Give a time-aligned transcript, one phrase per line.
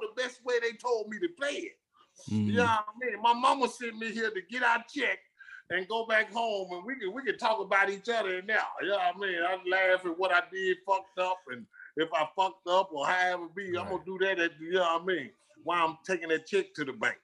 [0.00, 1.78] the best way they told me to play it.
[2.30, 2.46] Mm.
[2.46, 3.22] You know what I mean?
[3.22, 5.18] My mama sent me here to get our check
[5.70, 8.66] and go back home and we can we can talk about each other now.
[8.80, 9.38] You know what I mean?
[9.42, 13.48] I laugh at what I did fucked up and if I fucked up or however
[13.54, 15.30] be, I'm gonna do that at you know what I mean,
[15.64, 17.16] while I'm taking that check to the bank.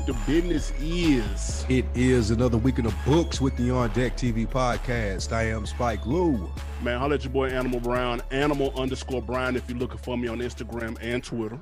[0.00, 0.12] What it do?
[0.12, 1.66] What the business is?
[1.68, 5.32] It is another week in the books with the On Deck TV podcast.
[5.32, 6.50] I am Spike Lou.
[6.82, 10.28] Man, holla at your boy Animal Brown, Animal underscore Brown if you're looking for me
[10.28, 11.58] on Instagram and Twitter.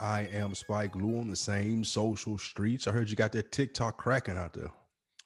[0.00, 2.86] I am Spike Lou on the same social streets.
[2.86, 4.70] I heard you got that TikTok cracking out there.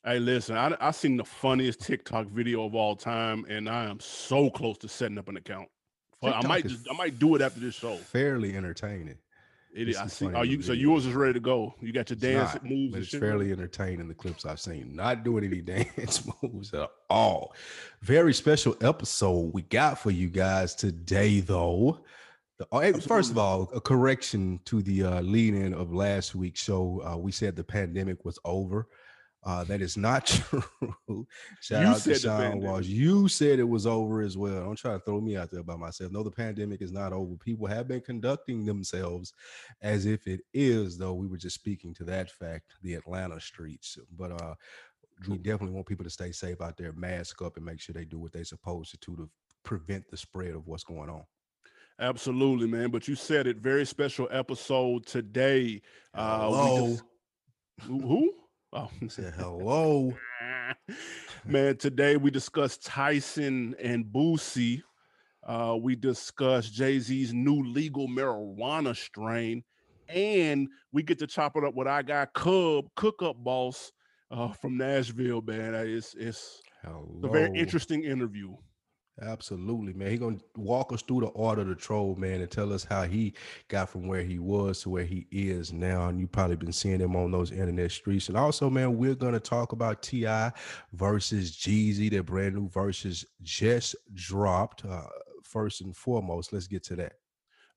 [0.05, 3.99] Hey, listen, I I seen the funniest TikTok video of all time, and I am
[4.01, 5.69] so close to setting up an account.
[6.23, 7.97] Well, I might just I might do it after this show.
[7.97, 9.19] Fairly entertaining.
[9.77, 9.97] It is.
[9.99, 10.33] I see.
[10.33, 11.75] Are you so yours is ready to go?
[11.81, 13.21] You got your dance not, moves but it's shit.
[13.21, 14.09] fairly entertaining.
[14.09, 17.55] The clips I've seen, not doing any dance moves at all.
[18.01, 22.01] Very special episode we got for you guys today, though.
[22.59, 26.35] The, oh, hey, first of all, a correction to the uh, lead in of last
[26.35, 27.03] week's show.
[27.07, 28.89] Uh, we said the pandemic was over.
[29.47, 30.27] Uh, that is not
[31.07, 31.25] true.
[31.61, 32.61] Shout You out said to Sean.
[32.61, 32.87] Walsh.
[32.87, 34.65] You said it was over as well.
[34.65, 36.11] Don't try to throw me out there by myself.
[36.11, 37.37] No, the pandemic is not over.
[37.37, 39.33] People have been conducting themselves
[39.83, 41.15] as if it is, though.
[41.15, 43.97] We were just speaking to that fact, the Atlanta streets.
[44.19, 44.55] But uh,
[45.29, 48.05] we definitely want people to stay safe out there, mask up, and make sure they
[48.05, 49.31] do what they're supposed to do to
[49.63, 51.23] prevent the spread of what's going on.
[52.01, 52.91] Absolutely, man.
[52.91, 53.59] But you said it.
[53.59, 55.81] Very special episode today.
[56.13, 56.87] Uh, we Hello.
[56.89, 57.03] dis-
[57.87, 58.33] who?
[58.73, 60.13] Oh, Say hello.
[61.47, 61.77] man.
[61.77, 64.83] Today we discussed Tyson and Boosie.
[65.47, 69.63] Uh, we discussed Jay Z's new legal marijuana strain,
[70.09, 73.93] and we get to chop it up with our guy Cub, cook up boss
[74.33, 75.41] uh, from Nashville.
[75.43, 77.07] Man, it's it's Hello.
[77.23, 78.57] a very interesting interview.
[79.23, 80.11] Absolutely, man.
[80.11, 83.05] He gonna walk us through the art of the troll, man, and tell us how
[83.05, 83.33] he
[83.69, 86.09] got from where he was to where he is now.
[86.09, 88.29] And you probably been seeing him on those internet streets.
[88.29, 90.53] And also, man, we're gonna talk about T.I.
[90.93, 92.11] versus Jeezy.
[92.11, 94.85] Their brand new verses just dropped.
[94.85, 95.07] Uh,
[95.43, 97.15] first and foremost, let's get to that.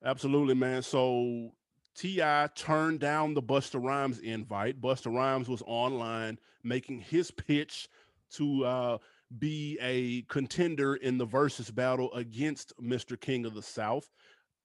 [0.04, 0.82] Absolutely, man.
[0.82, 1.52] So
[1.94, 2.48] T.I.
[2.54, 4.80] turned down the Busta Rhymes invite.
[4.80, 7.88] Busta Rhymes was online making his pitch
[8.32, 8.98] to uh,
[9.38, 13.20] be a contender in the versus battle against Mr.
[13.20, 14.08] King of the South.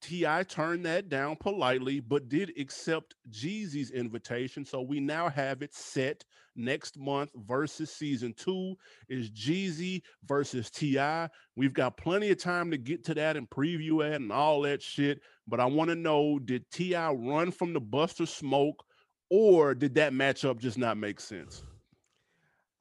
[0.02, 0.44] T.I.
[0.44, 4.66] turned that down politely, but did accept Jeezy's invitation.
[4.66, 6.24] So we now have it set
[6.56, 8.76] next month versus season two
[9.10, 11.28] is Jeezy versus Ti.
[11.56, 14.82] We've got plenty of time to get to that and preview it and all that
[14.82, 15.22] shit.
[15.48, 17.12] But I want to know did T.I.
[17.12, 18.84] run from the Busta smoke,
[19.30, 21.64] or did that matchup just not make sense?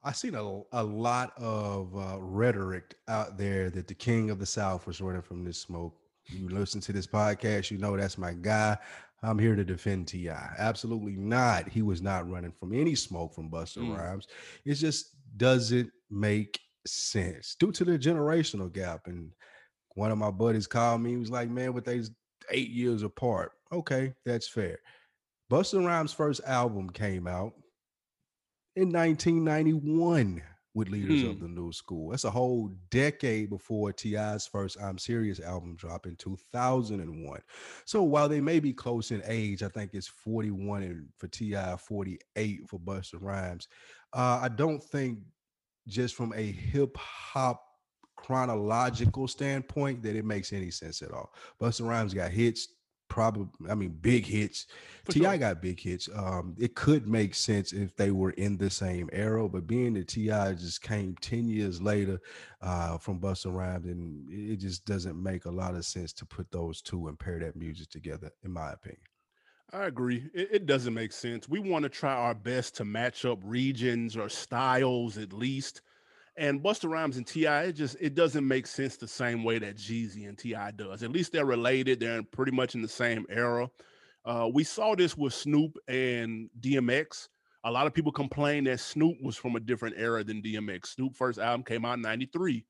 [0.05, 4.45] I seen a, a lot of uh, rhetoric out there that the king of the
[4.45, 5.95] South was running from this smoke.
[6.27, 8.77] You listen to this podcast, you know that's my guy.
[9.23, 10.29] I'm here to defend Ti.
[10.29, 11.67] Absolutely not.
[11.69, 13.97] He was not running from any smoke from Busta Mm.
[13.97, 14.27] Rhymes.
[14.63, 19.07] It just doesn't make sense due to the generational gap.
[19.07, 19.31] And
[19.95, 21.11] one of my buddies called me.
[21.11, 22.11] He was like, "Man, with these
[22.51, 24.77] eight years apart, okay, that's fair."
[25.51, 27.53] Busta Rhymes' first album came out
[28.75, 30.41] in 1991
[30.73, 31.43] with leaders of Hmm.
[31.43, 32.09] the new school.
[32.09, 37.41] That's a whole decade before T.I.'s first I'm Serious album dropped in 2001.
[37.85, 41.77] So while they may be close in age, I think it's 41 and for T.I.,
[41.77, 43.69] 48 for Busta Rhymes.
[44.11, 45.19] Uh, I don't think
[45.87, 47.63] just from a hip hop
[48.17, 51.33] chronological standpoint that it makes any sense at all.
[51.61, 52.67] Busta Rhymes got hits,
[53.07, 54.67] probably I mean big hits.
[55.03, 55.31] For T.I.
[55.31, 55.37] sure.
[55.37, 56.09] got big hits.
[56.13, 60.07] Um, it could make sense if they were in the same era, but being that
[60.07, 60.53] T.I.
[60.53, 62.19] just came ten years later
[62.61, 66.49] uh, from Busta Rhymes, and it just doesn't make a lot of sense to put
[66.51, 69.01] those two and pair that music together, in my opinion.
[69.73, 70.29] I agree.
[70.33, 71.49] It, it doesn't make sense.
[71.49, 75.81] We want to try our best to match up regions or styles at least.
[76.37, 79.77] And Busta Rhymes and T.I., it just it doesn't make sense the same way that
[79.77, 80.71] Jeezy and T.I.
[80.71, 81.01] does.
[81.01, 81.99] At least they're related.
[81.99, 83.69] They're pretty much in the same era.
[84.25, 87.29] Uh, we saw this with Snoop and DMX.
[87.63, 90.87] A lot of people complain that Snoop was from a different era than DMX.
[90.87, 92.65] Snoop first album came out in '93.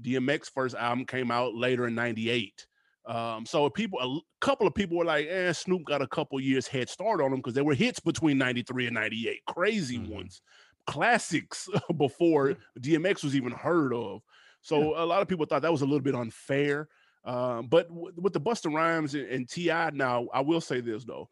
[0.00, 2.66] DMX first album came out later in '98.
[3.04, 6.66] Um, so people, a couple of people were like, "Eh, Snoop got a couple years
[6.68, 10.08] head start on him because there were hits between '93 and '98, crazy Mhm.
[10.08, 10.42] ones,
[10.88, 14.22] classics before DMX was even heard of."
[14.62, 16.88] So a lot of people thought that was a little bit unfair.
[17.24, 19.90] Um, but w- with the Busta Rhymes and, and T.I.
[19.90, 21.28] now, I will say this though,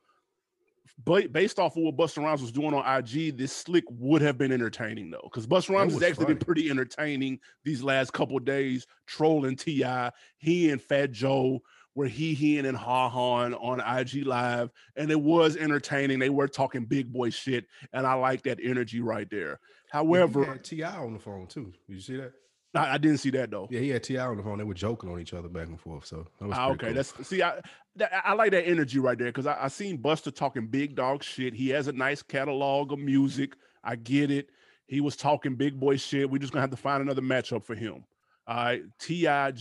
[1.05, 4.39] but based off of what Busta Rhymes was doing on IG, this slick would have
[4.39, 8.87] been entertaining though, because Busta Rhymes has actually been pretty entertaining these last couple days,
[9.07, 10.11] trolling Ti.
[10.39, 11.61] He and Fat Joe
[11.97, 16.21] were he he and Ha Han on IG Live, and it was entertaining.
[16.21, 19.59] They were talking big boy shit, and I like that energy right there.
[19.91, 20.97] However, T.I.
[20.97, 21.73] on the phone too.
[21.89, 22.33] Did you see that?
[22.75, 23.67] I, I didn't see that though.
[23.71, 24.25] Yeah, he had T.I.
[24.27, 24.59] on the phone.
[24.59, 26.05] They were joking on each other back and forth.
[26.07, 26.95] So that was Ah, okay, cool.
[26.95, 27.61] that's see, I
[27.97, 31.23] that, I like that energy right there because I, I seen Busta talking big dog
[31.23, 31.55] shit.
[31.55, 33.55] He has a nice catalog of music.
[33.83, 34.51] I get it.
[34.87, 36.29] He was talking big boy shit.
[36.31, 38.05] We're just gonna have to find another matchup for him.
[38.49, 39.53] All right, T.I.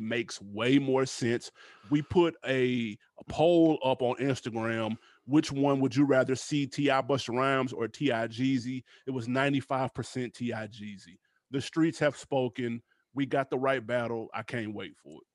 [0.00, 1.50] makes way more sense.
[1.90, 4.96] We put a, a poll up on Instagram.
[5.26, 7.02] Which one would you rather see, T.I.
[7.02, 8.28] Busta Rhymes or T.I.?
[8.30, 10.68] It was ninety five percent T.I.
[10.68, 11.18] Jeezy.
[11.50, 12.82] The streets have spoken.
[13.14, 14.28] We got the right battle.
[14.32, 15.26] I can't wait for it.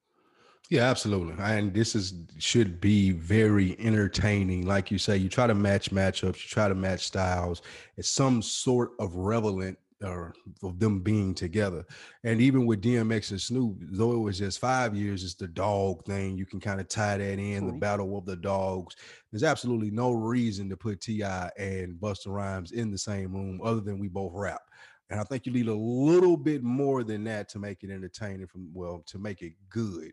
[0.69, 1.35] Yeah, absolutely.
[1.39, 4.65] And this is should be very entertaining.
[4.65, 7.61] Like you say, you try to match matchups, you try to match styles.
[7.97, 11.85] It's some sort of relevant or of them being together.
[12.23, 16.05] And even with DMX and Snoop, though it was just five years, it's the dog
[16.05, 16.37] thing.
[16.37, 18.95] You can kind of tie that in the battle of the dogs.
[19.31, 21.49] There's absolutely no reason to put T.I.
[21.57, 24.61] and Busta Rhymes in the same room other than we both rap.
[25.09, 28.47] And I think you need a little bit more than that to make it entertaining
[28.47, 30.11] from well, to make it good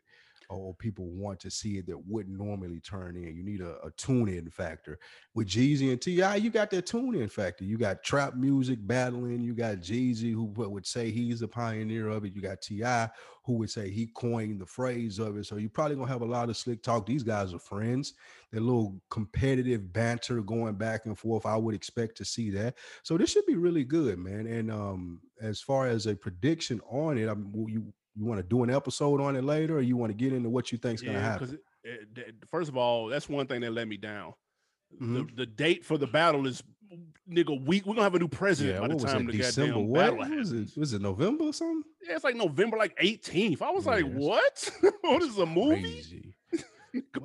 [0.50, 3.36] or people want to see it that wouldn't normally turn in.
[3.36, 4.98] You need a, a tune-in factor.
[5.34, 7.64] With Jeezy and T.I., you got that tune-in factor.
[7.64, 9.42] You got trap music battling.
[9.42, 12.34] You got Jeezy, who would say he's the pioneer of it.
[12.34, 13.10] You got T.I.,
[13.44, 15.46] who would say he coined the phrase of it.
[15.46, 17.06] So you're probably gonna have a lot of slick talk.
[17.06, 18.14] These guys are friends.
[18.52, 21.46] They're little competitive banter going back and forth.
[21.46, 22.76] I would expect to see that.
[23.02, 24.46] So this should be really good, man.
[24.46, 28.42] And um, as far as a prediction on it, I mean, you you want to
[28.46, 31.02] do an episode on it later, or you want to get into what you think's
[31.02, 31.58] gonna happen?
[31.84, 34.34] it, it, first of all, that's one thing that let me down.
[35.00, 35.28] Mhm.
[35.28, 36.62] The, the date for the battle is
[37.30, 37.86] nigga week.
[37.86, 39.32] We're gonna have a new president Yeah, by what the time it?
[39.32, 39.74] the December?
[39.74, 40.76] goddamn What battle was it?
[40.76, 41.84] Was it November or something?
[42.06, 43.62] Yeah, it's like November like 18th.
[43.62, 44.70] I was like, what?
[45.02, 46.34] what is a movie?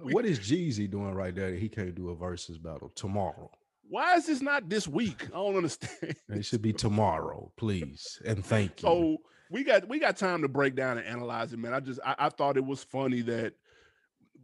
[0.04, 1.52] What is Jeezy doing right there?
[1.56, 3.50] He can't do a versus battle tomorrow.
[3.90, 5.26] Why is this not this week?
[5.30, 6.16] I don't understand.
[6.30, 8.88] It should be tomorrow, please, and thank you.
[8.88, 9.18] So
[9.52, 11.74] we got we got time to break down and analyze it, man.
[11.74, 13.54] I just I, I thought it was funny that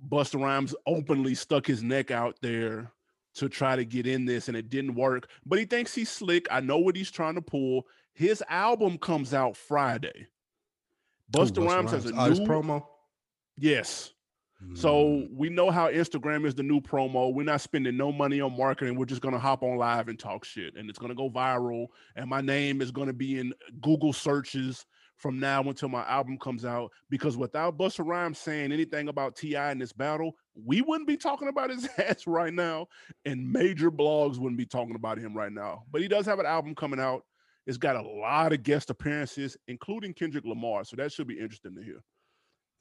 [0.09, 2.91] Busta Rhymes openly stuck his neck out there
[3.35, 5.29] to try to get in this, and it didn't work.
[5.45, 6.47] But he thinks he's slick.
[6.51, 7.87] I know what he's trying to pull.
[8.13, 10.27] His album comes out Friday.
[11.33, 12.85] Who, Busta Rhymes has a Oh, new promo.
[13.57, 14.11] yes.
[14.63, 17.33] Mm, So we know how Instagram is the new promo.
[17.33, 18.95] We're not spending no money on marketing.
[18.95, 21.87] We're just gonna hop on live and talk shit, and it's gonna go viral.
[22.15, 24.85] And my name is gonna be in Google searches
[25.15, 26.91] from now until my album comes out.
[27.09, 29.71] Because without Busta Rhymes saying anything about T.I.
[29.71, 32.87] in this battle, we wouldn't be talking about his ass right now,
[33.25, 35.83] and major blogs wouldn't be talking about him right now.
[35.91, 37.23] But he does have an album coming out.
[37.67, 40.83] It's got a lot of guest appearances, including Kendrick Lamar.
[40.83, 42.01] So that should be interesting to hear.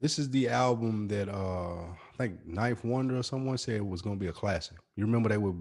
[0.01, 4.17] This is the album that uh I think 9th Wonder or someone said was gonna
[4.17, 4.77] be a classic.
[4.97, 5.55] You remember they were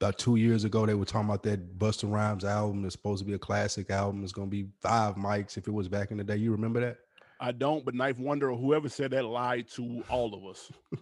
[0.00, 3.26] about two years ago they were talking about that Busta Rhymes album that's supposed to
[3.26, 4.22] be a classic album.
[4.22, 6.36] It's gonna be five mics if it was back in the day.
[6.36, 6.98] You remember that?
[7.40, 10.70] I don't, but 9th Wonder or whoever said that lied to all of us.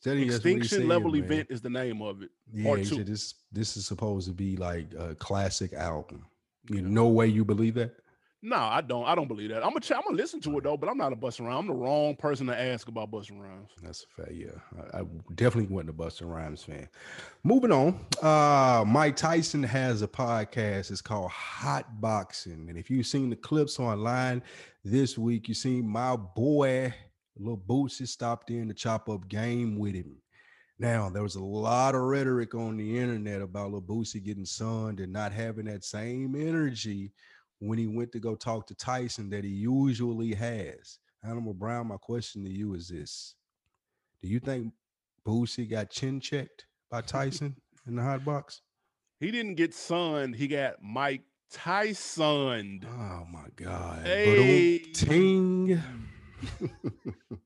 [0.00, 1.24] Said he- that's what he Extinction Level man.
[1.24, 2.30] Event is the name of it.
[2.52, 6.24] Yeah, he said this this is supposed to be like a classic album.
[6.70, 7.94] You no way you believe that?
[8.40, 9.04] No, I don't.
[9.04, 9.64] I don't believe that.
[9.64, 9.80] I'm gonna.
[9.80, 11.58] Ch- I'm gonna listen to it though, but I'm not a Busta Rhymes.
[11.58, 13.70] I'm the wrong person to ask about Busta Rhymes.
[13.82, 14.86] That's a fair, yeah.
[14.94, 15.02] I, I
[15.34, 16.88] definitely wasn't a Busta Rhymes fan.
[17.42, 20.92] Moving on, uh, Mike Tyson has a podcast.
[20.92, 24.42] It's called Hot Boxing, and if you've seen the clips online
[24.84, 26.94] this week, you seen my boy
[27.38, 30.16] Lil Boosie stopped in to chop up game with him.
[30.78, 35.00] Now there was a lot of rhetoric on the internet about Lil Boosie getting sunned
[35.00, 37.12] and not having that same energy
[37.60, 40.98] when he went to go talk to Tyson that he usually has.
[41.24, 43.34] Animal Brown, my question to you is this.
[44.22, 44.72] Do you think
[45.26, 48.62] Boosie got chin checked by Tyson in the hot box?
[49.20, 50.36] He didn't get sunned.
[50.36, 52.86] He got Mike Tyson.
[52.88, 54.06] Oh my God.
[54.06, 54.78] Hey.
[54.94, 55.82] Ting.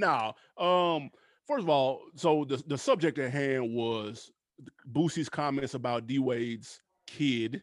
[0.00, 1.10] Now, um,
[1.46, 4.32] first of all, so the, the subject at hand was
[4.90, 7.62] Boosie's comments about D Wade's kid.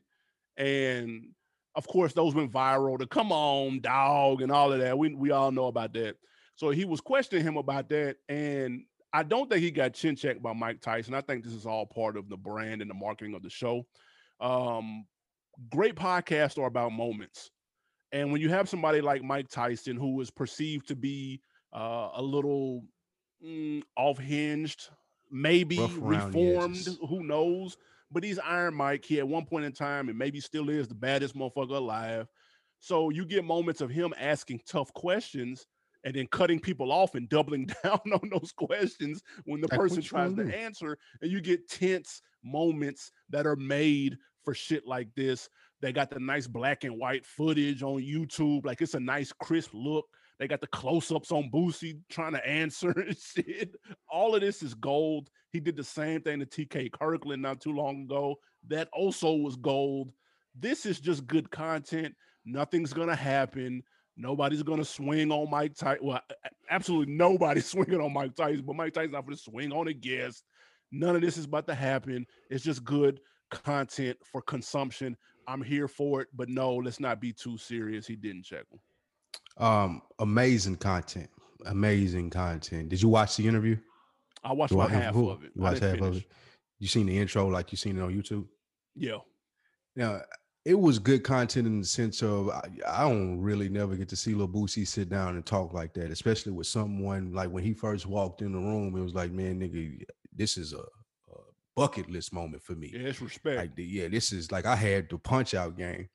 [0.56, 1.30] And
[1.78, 2.98] of course, those went viral.
[2.98, 4.98] The come on, dog, and all of that.
[4.98, 6.16] We we all know about that.
[6.56, 10.42] So he was questioning him about that, and I don't think he got chin checked
[10.42, 11.14] by Mike Tyson.
[11.14, 13.86] I think this is all part of the brand and the marketing of the show.
[14.42, 15.06] Um,
[15.70, 17.52] great podcasts are about moments.
[18.12, 21.42] And when you have somebody like Mike Tyson, who is perceived to be
[21.76, 22.86] uh, a little
[23.46, 24.90] mm, off hinged,
[25.30, 27.78] maybe reformed, who knows?
[28.12, 29.06] But he's Iron Mike.
[29.06, 32.28] He at one point in time, and maybe still is the baddest motherfucker alive.
[32.80, 35.66] So you get moments of him asking tough questions
[36.04, 40.34] and then cutting people off and doubling down on those questions when the person tries
[40.36, 45.50] to answer, and you get tense moments that are made for shit like this.
[45.82, 49.72] They got the nice black and white footage on YouTube, like it's a nice crisp
[49.74, 50.06] look.
[50.40, 53.76] They got the close-ups on Boosie trying to answer and shit.
[54.10, 55.30] All of this is gold.
[55.52, 58.36] He did the same thing to TK Kirkland not too long ago.
[58.68, 60.12] That also was gold.
[60.56, 62.16] This is just good content.
[62.46, 63.84] Nothing's gonna happen.
[64.16, 66.06] Nobody's gonna swing on Mike Tyson.
[66.06, 66.22] Well,
[66.70, 70.44] absolutely nobody's swinging on Mike Tyson, but Mike Tyson's not gonna swing on a guest.
[70.92, 72.26] None of this is about to happen.
[72.50, 75.18] It's just good content for consumption.
[75.48, 78.06] I'm here for it, but no, let's not be too serious.
[78.06, 78.80] He didn't check him.
[79.60, 81.30] Um, amazing content.
[81.66, 82.90] Amazing content.
[82.90, 83.78] Did you watch the interview?
[84.44, 85.52] I watched about half of it.
[85.56, 86.08] You watched half finish.
[86.08, 86.26] of it.
[86.80, 88.46] You seen the intro like you seen it on YouTube?
[88.96, 89.18] Yeah.
[89.96, 90.22] Now
[90.68, 94.18] it was good content in the sense of I, I, don't really never get to
[94.18, 97.74] see Lil Boosie sit down and talk like that, especially with someone like when he
[97.74, 98.94] first walked in the room.
[98.98, 100.04] It was like, man, nigga,
[100.36, 101.40] this is a, a
[101.74, 102.92] bucket list moment for me.
[102.94, 103.58] Yeah, it's respect.
[103.58, 106.10] Like, yeah, this is like I had the punch out game.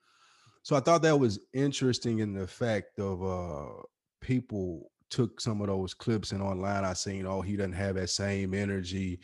[0.62, 3.82] So I thought that was interesting in the fact of uh
[4.20, 8.08] people took some of those clips and online I seen, oh, he doesn't have that
[8.08, 9.20] same energy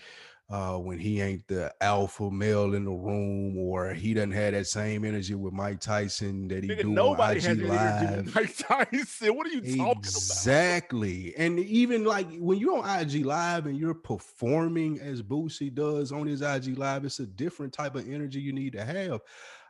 [0.50, 4.66] uh, when he ain't the alpha male in the room, or he doesn't have that
[4.66, 8.34] same energy with Mike Tyson that he Nigga, do nobody on IG Live.
[8.34, 9.96] Mike Tyson, what are you talking about?
[9.98, 16.12] Exactly, and even like when you're on IG Live and you're performing as Boosie does
[16.12, 19.20] on his IG Live, it's a different type of energy you need to have.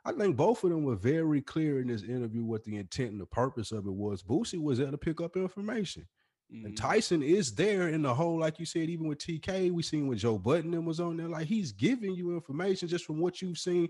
[0.05, 3.21] I think both of them were very clear in this interview what the intent and
[3.21, 4.23] the purpose of it was.
[4.23, 6.07] Boosie was there to pick up information.
[6.53, 6.67] Mm-hmm.
[6.67, 10.07] And Tyson is there in the whole, like you said, even with TK, we seen
[10.07, 11.29] when Joe Budden and was on there.
[11.29, 13.89] Like he's giving you information just from what you've seen.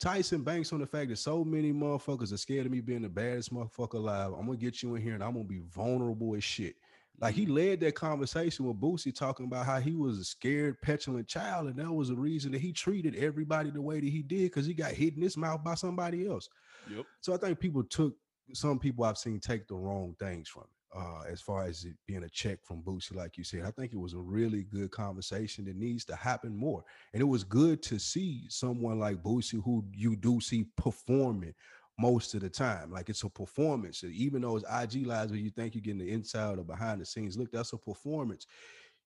[0.00, 3.08] Tyson banks on the fact that so many motherfuckers are scared of me being the
[3.08, 4.32] baddest motherfucker alive.
[4.32, 6.76] I'm gonna get you in here and I'm gonna be vulnerable as shit.
[7.20, 7.54] Like he mm-hmm.
[7.54, 11.76] led that conversation with Boosie talking about how he was a scared, petulant child, and
[11.76, 14.74] that was the reason that he treated everybody the way that he did because he
[14.74, 16.48] got hit in his mouth by somebody else.
[16.90, 17.04] Yep.
[17.20, 18.14] So I think people took
[18.54, 21.94] some people I've seen take the wrong things from it uh, as far as it
[22.06, 23.62] being a check from Boosie, like you said.
[23.64, 26.84] I think it was a really good conversation that needs to happen more.
[27.12, 31.54] And it was good to see someone like Boosie who you do see performing
[31.98, 32.90] most of the time.
[32.90, 34.04] Like it's a performance.
[34.04, 37.06] Even though it's IG lives where you think you're getting the inside or behind the
[37.06, 38.46] scenes, look, that's a performance.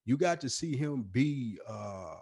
[0.04, 2.16] You got to see him be uh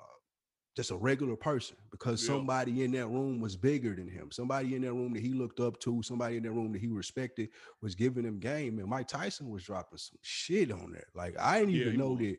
[0.76, 2.28] just a regular person because yeah.
[2.28, 4.30] somebody in that room was bigger than him.
[4.30, 6.86] Somebody in that room that he looked up to, somebody in that room that he
[6.86, 7.48] respected
[7.82, 8.78] was giving him game.
[8.78, 11.08] And Mike Tyson was dropping some shit on there.
[11.14, 12.20] Like I didn't yeah, even know was.
[12.20, 12.36] that,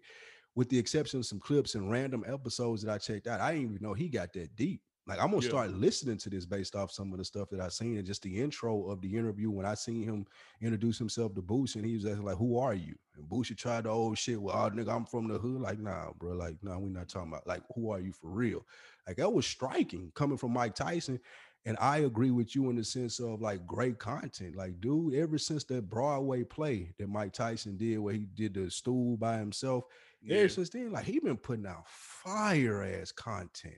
[0.55, 3.71] with the exception of some clips and random episodes that I checked out, I didn't
[3.71, 4.81] even know he got that deep.
[5.07, 5.49] Like I'm gonna yeah.
[5.49, 8.21] start listening to this based off some of the stuff that I seen and just
[8.21, 10.27] the intro of the interview when I seen him
[10.61, 13.85] introduce himself to Boosie and he was asking like, "Who are you?" And Boosie tried
[13.85, 14.39] the old shit.
[14.39, 15.61] Well, oh nigga, I'm from the hood.
[15.61, 16.33] Like, nah, bro.
[16.33, 18.65] Like, nah, we not talking about like who are you for real.
[19.07, 21.19] Like that was striking coming from Mike Tyson.
[21.65, 24.55] And I agree with you in the sense of like great content.
[24.55, 28.71] Like, dude, ever since that Broadway play that Mike Tyson did, where he did the
[28.71, 29.83] stool by himself,
[30.23, 30.37] yeah.
[30.37, 33.77] ever since then, like he been putting out fire ass content.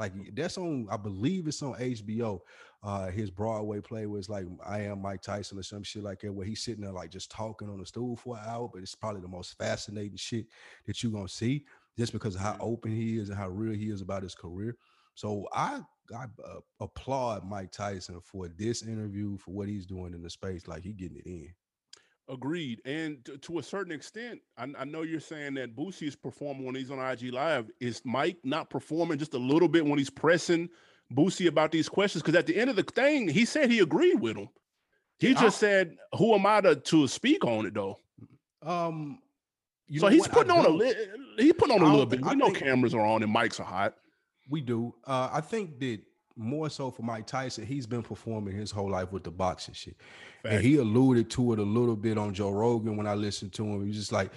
[0.00, 2.40] Like that's on, I believe it's on HBO.
[2.82, 6.32] Uh, his Broadway play was like I am Mike Tyson or some shit like that,
[6.32, 8.70] where he's sitting there like just talking on the stool for an hour.
[8.72, 10.46] But it's probably the most fascinating shit
[10.86, 11.66] that you're gonna see,
[11.98, 14.74] just because of how open he is and how real he is about his career.
[15.14, 15.82] So I
[16.16, 20.66] I uh, applaud Mike Tyson for this interview for what he's doing in the space.
[20.66, 21.52] Like he getting it in.
[22.30, 22.80] Agreed.
[22.84, 26.64] And to, to a certain extent, I, I, know you're saying that Boosie is performing
[26.64, 27.68] when he's on IG Live.
[27.80, 30.68] Is Mike not performing just a little bit when he's pressing
[31.12, 32.22] Boosie about these questions?
[32.22, 34.48] Because at the end of the thing, he said he agreed with him.
[35.18, 37.98] He just said, "Who am I to, to speak on it, though?"
[38.62, 39.18] Um,
[39.98, 40.32] so he's what?
[40.32, 40.94] putting on a li-
[41.36, 42.22] he's putting on a little bit.
[42.22, 43.96] We I know cameras are on and mics are hot.
[44.48, 44.94] We do.
[45.04, 46.00] Uh, I think that
[46.40, 49.96] more so for Mike Tyson, he's been performing his whole life with the boxing shit.
[50.42, 50.54] Fact.
[50.54, 53.64] And he alluded to it a little bit on Joe Rogan when I listened to
[53.64, 53.86] him.
[53.86, 54.32] He's just like,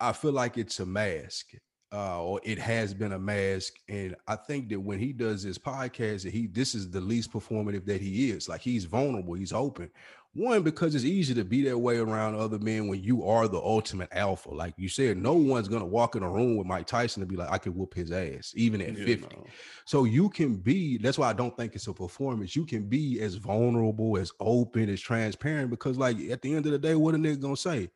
[0.00, 1.52] I feel like it's a mask.
[1.92, 3.74] Uh, or it has been a mask.
[3.88, 7.32] And I think that when he does his podcast, that he this is the least
[7.32, 8.48] performative that he is.
[8.48, 9.90] Like he's vulnerable, he's open.
[10.34, 13.58] One, because it's easy to be that way around other men when you are the
[13.58, 14.50] ultimate alpha.
[14.50, 17.36] Like you said, no one's gonna walk in a room with Mike Tyson and be
[17.36, 19.36] like, I could whoop his ass, even at Yeah, 50.
[19.36, 19.46] no.
[19.84, 22.56] So you can be, that's why I don't think it's a performance.
[22.56, 26.72] You can be as vulnerable, as open, as transparent, because like at the end of
[26.72, 27.88] the day, what a nigga gonna say?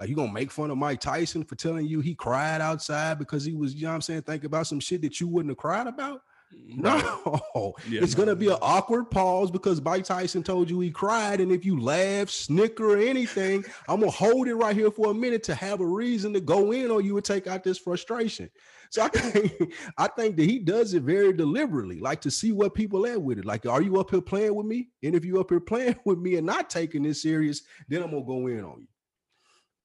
[0.00, 3.44] Like you gonna make fun of Mike Tyson for telling you he cried outside because
[3.44, 5.58] he was, you know what I'm saying, thinking about some shit that you wouldn't have
[5.58, 6.22] cried about?
[6.66, 8.24] No, Yeah, it's no.
[8.24, 11.80] gonna be an awkward pause because Mike Tyson told you he cried, and if you
[11.80, 15.80] laugh, snicker, or anything, I'm gonna hold it right here for a minute to have
[15.80, 18.50] a reason to go in on you and take out this frustration.
[18.90, 22.74] So I think I think that he does it very deliberately, like to see what
[22.74, 23.44] people are at with it.
[23.44, 24.88] Like, are you up here playing with me?
[25.02, 28.10] And if you up here playing with me and not taking this serious, then I'm
[28.10, 28.86] gonna go in on you.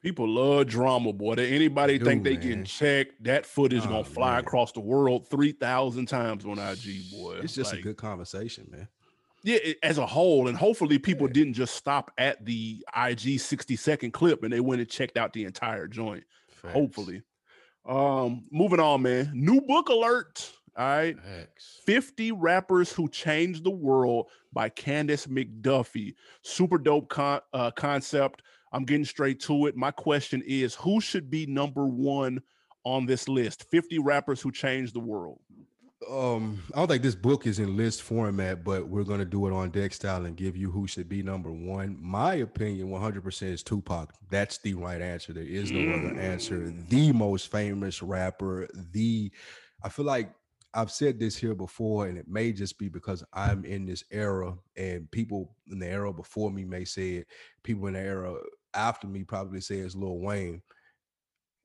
[0.01, 1.35] People love drama, boy.
[1.35, 2.41] That anybody think they man.
[2.41, 4.39] getting checked, that footage Oh, gonna fly man.
[4.39, 7.39] across the world three thousand times on IG, boy.
[7.43, 8.87] It's just Like, a good conversation, man.
[9.43, 13.75] yeah, it- as a whole, and hopefully people didn't just stop at the IG sixty
[13.75, 16.23] second clip and they went and checked out the entire joint.
[16.47, 16.73] Facts.
[16.73, 17.21] Hopefully,
[17.85, 19.31] um, moving on, man.
[19.33, 20.53] New book alert.
[20.77, 21.81] All right, Facts.
[21.85, 26.13] 50 Rappers Who Changed the World by Candace McDuffie.
[26.41, 28.43] Super dope con- uh, concept.
[28.71, 29.75] I'm getting straight to it.
[29.75, 32.41] My question is who should be number one
[32.83, 33.63] on this list?
[33.69, 35.39] 50 rappers who changed the world.
[36.09, 39.53] um I don't think this book is in list format, but we're gonna do it
[39.53, 41.97] on deck style and give you who should be number one.
[41.99, 44.13] My opinion, 100% is Tupac.
[44.29, 45.33] That's the right answer.
[45.33, 46.73] There is no other answer.
[46.89, 48.67] The most famous rapper.
[48.93, 49.31] The
[49.83, 50.31] I feel like
[50.73, 54.53] I've said this here before, and it may just be because I'm in this era,
[54.77, 57.27] and people in the era before me may say it.
[57.63, 58.35] People in the era
[58.73, 60.61] after me probably say it's Lil Wayne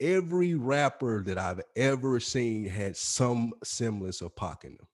[0.01, 4.87] every rapper that I've ever seen had some semblance of Pac in them.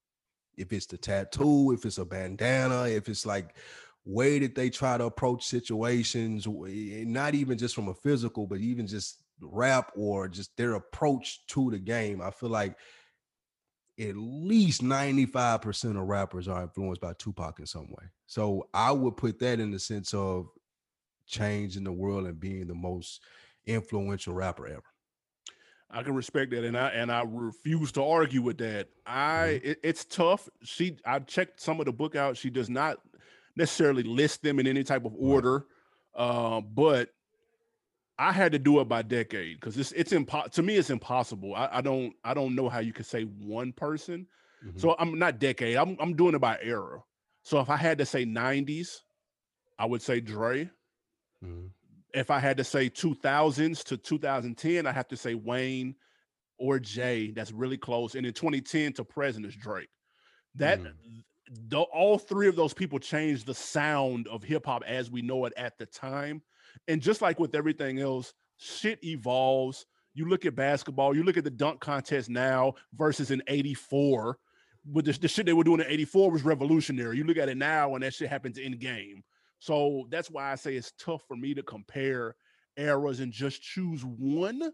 [0.56, 3.56] If it's the tattoo, if it's a bandana, if it's like
[4.04, 8.60] way that they try to approach situations, eh, not even just from a physical, but
[8.60, 12.20] even just rap or just their approach to the game.
[12.20, 12.76] I feel like
[13.98, 18.04] at least 95% of rappers are influenced by Tupac in some way.
[18.26, 20.48] So I would put that in the sense of
[21.30, 23.20] changing the world and being the most
[23.66, 24.82] influential rapper ever.
[25.90, 28.88] I can respect that, and I and I refuse to argue with that.
[29.06, 30.48] I it, it's tough.
[30.62, 32.36] She I checked some of the book out.
[32.36, 32.98] She does not
[33.56, 35.66] necessarily list them in any type of order,
[36.14, 37.10] uh, but
[38.18, 41.54] I had to do it by decade because it's it's impo- to me it's impossible.
[41.56, 44.26] I, I don't I don't know how you could say one person.
[44.76, 45.76] So I'm not decade.
[45.76, 47.00] I'm I'm doing it by era.
[47.42, 48.98] So if I had to say 90s,
[49.78, 50.70] I would say Dre.
[51.44, 51.70] Mhm.
[52.12, 55.94] If I had to say 2000s to 2010, I have to say Wayne
[56.58, 57.30] or Jay.
[57.30, 58.14] That's really close.
[58.14, 59.88] And in 2010 to present is Drake.
[60.56, 61.24] That Mm.
[61.68, 65.44] the, all three of those people changed the sound of hip hop as we know
[65.46, 66.42] it at the time.
[66.88, 69.86] And just like with everything else, shit evolves.
[70.14, 74.38] You look at basketball, you look at the dunk contest now versus in 84.
[74.92, 77.16] With the, the shit they were doing in 84 was revolutionary.
[77.16, 79.22] You look at it now and that shit happens in game.
[79.60, 82.34] So that's why I say it's tough for me to compare
[82.76, 84.72] eras and just choose one.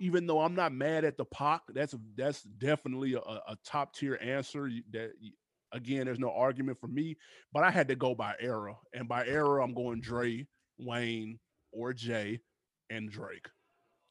[0.00, 4.16] Even though I'm not mad at the Pac, that's that's definitely a, a top tier
[4.22, 4.70] answer.
[4.92, 5.10] That
[5.72, 7.16] again, there's no argument for me.
[7.52, 10.46] But I had to go by era, and by era, I'm going Dre,
[10.78, 11.40] Wayne,
[11.72, 12.38] or Jay,
[12.90, 13.48] and Drake.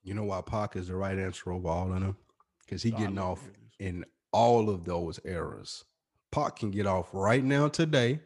[0.04, 2.18] You know why Pac is the right answer over all of them?
[2.66, 5.86] Because he getting off in all of those eras.
[6.32, 8.20] Pac can get off right now today.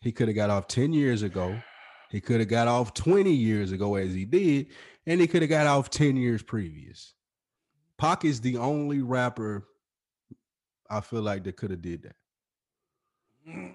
[0.00, 1.60] He could have got off 10 years ago.
[2.10, 4.68] He could have got off 20 years ago as he did,
[5.06, 7.14] and he could have got off 10 years previous.
[7.98, 9.66] Pac is the only rapper
[10.88, 12.16] I feel like that could have did that.
[13.48, 13.72] Mm.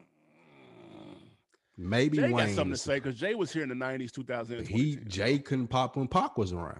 [1.77, 4.67] Maybe Jay got something to say because Jay was here in the 90s, 2000.
[4.67, 6.79] He Jay couldn't pop when Pac was around.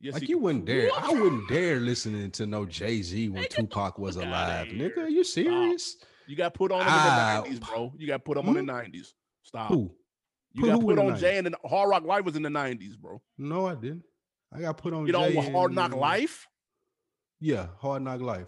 [0.00, 0.88] yes, like he- you wouldn't dare.
[0.88, 1.04] What?
[1.04, 4.68] I wouldn't dare listening to no Jay Z when Nigga, Tupac was alive.
[4.68, 5.96] Nigga, are you serious?
[6.30, 7.92] You got put on him Ah, in the 90s, bro.
[7.98, 9.14] You got put him on the 90s.
[9.42, 9.68] Stop.
[9.70, 9.92] Who?
[10.52, 12.96] You Put got put on Jay and the Hard Rock Life was in the 90s,
[12.96, 13.20] bro.
[13.36, 14.04] No, I didn't.
[14.52, 15.06] I got put on.
[15.06, 16.46] You know, Hard Knock in- Life.
[17.40, 18.46] Yeah, Hard Knock Life.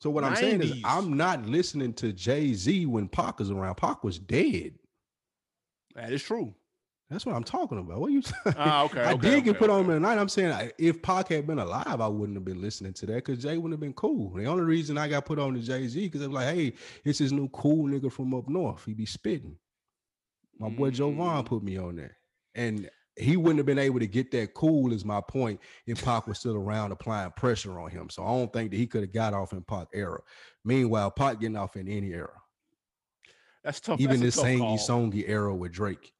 [0.00, 3.74] So what I'm saying is, I'm not listening to Jay Z when Pac is around.
[3.76, 4.74] Pac was dead.
[5.96, 6.54] That is true.
[7.10, 8.00] That's what I'm talking about.
[8.00, 8.22] What are you?
[8.56, 9.00] Ah, okay.
[9.04, 9.88] I okay, did get okay, put on okay.
[9.90, 10.18] him tonight.
[10.18, 13.14] I'm saying I- if Pac had been alive, I wouldn't have been listening to that
[13.24, 14.30] because Jay wouldn't have been cool.
[14.30, 16.72] The only reason I got put on to Jay Z because I'm like, hey,
[17.04, 18.84] it's this new cool nigga from up north.
[18.84, 19.56] He be spitting.
[20.58, 21.46] My boy Joe Vaughn Mm.
[21.46, 22.16] put me on there,
[22.54, 24.92] and he wouldn't have been able to get that cool.
[24.92, 28.08] Is my point if Pac was still around applying pressure on him.
[28.08, 30.20] So I don't think that he could have got off in Pac era.
[30.64, 32.32] Meanwhile, Pac getting off in any era,
[33.62, 34.00] That's tough.
[34.00, 36.12] even That's tough sangy songy era with Drake.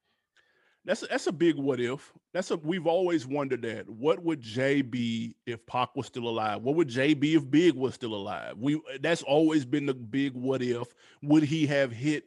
[0.85, 2.13] That's a, that's a big what if.
[2.33, 3.89] That's a we've always wondered that.
[3.89, 6.63] What would Jay be if Pac was still alive?
[6.63, 8.57] What would Jay be if Big was still alive?
[8.59, 10.89] We that's always been the big what if.
[11.23, 12.25] Would he have hit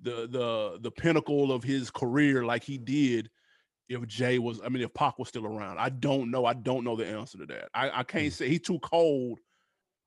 [0.00, 3.30] the the the pinnacle of his career like he did
[3.88, 4.60] if Jay was?
[4.64, 6.44] I mean, if Pac was still around, I don't know.
[6.44, 7.68] I don't know the answer to that.
[7.72, 8.32] I, I can't mm.
[8.32, 9.38] say he's too cold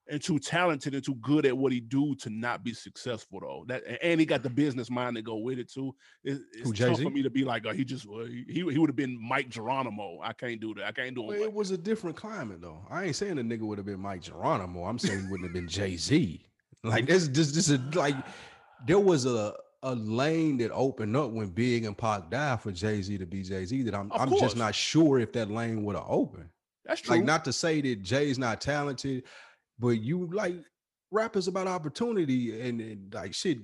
[0.07, 3.65] and too talented and too good at what he do to not be successful though.
[3.67, 5.95] That and he got the business mind to go with it too.
[6.23, 8.77] It, it's Who, tough for me to be like, oh, he just uh, he he
[8.77, 10.19] would have been Mike Geronimo.
[10.21, 10.85] I can't do that.
[10.85, 11.39] I can't do it.
[11.39, 12.85] Well, it was a different climate though.
[12.89, 14.85] I ain't saying the nigga would have been Mike Geronimo.
[14.85, 16.41] I'm saying he wouldn't have been Jay Z.
[16.83, 18.15] Like this, this, this is like
[18.85, 23.01] there was a a lane that opened up when Big and Pac died for Jay
[23.01, 23.81] Z to be Jay Z.
[23.83, 24.41] That I'm of I'm course.
[24.41, 26.49] just not sure if that lane would have opened.
[26.85, 27.15] That's true.
[27.15, 29.23] Like not to say that Jay's not talented
[29.79, 30.55] but you like
[31.11, 33.59] rap is about opportunity and, and like shit.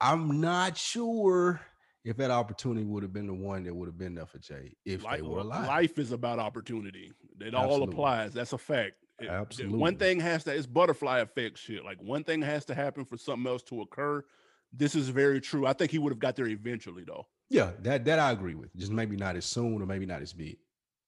[0.00, 1.60] I'm not sure
[2.04, 4.76] if that opportunity would have been the one that would have been there for Jay
[4.84, 5.66] if life, they were alive.
[5.66, 7.12] Life is about opportunity.
[7.40, 7.64] It Absolutely.
[7.64, 8.32] all applies.
[8.34, 8.92] That's a fact.
[9.20, 9.78] It, Absolutely.
[9.78, 11.84] One thing has to it's butterfly effect shit.
[11.84, 14.24] Like one thing has to happen for something else to occur.
[14.72, 15.66] This is very true.
[15.66, 17.26] I think he would have got there eventually though.
[17.48, 18.74] Yeah, that that I agree with.
[18.76, 20.58] Just maybe not as soon or maybe not as big.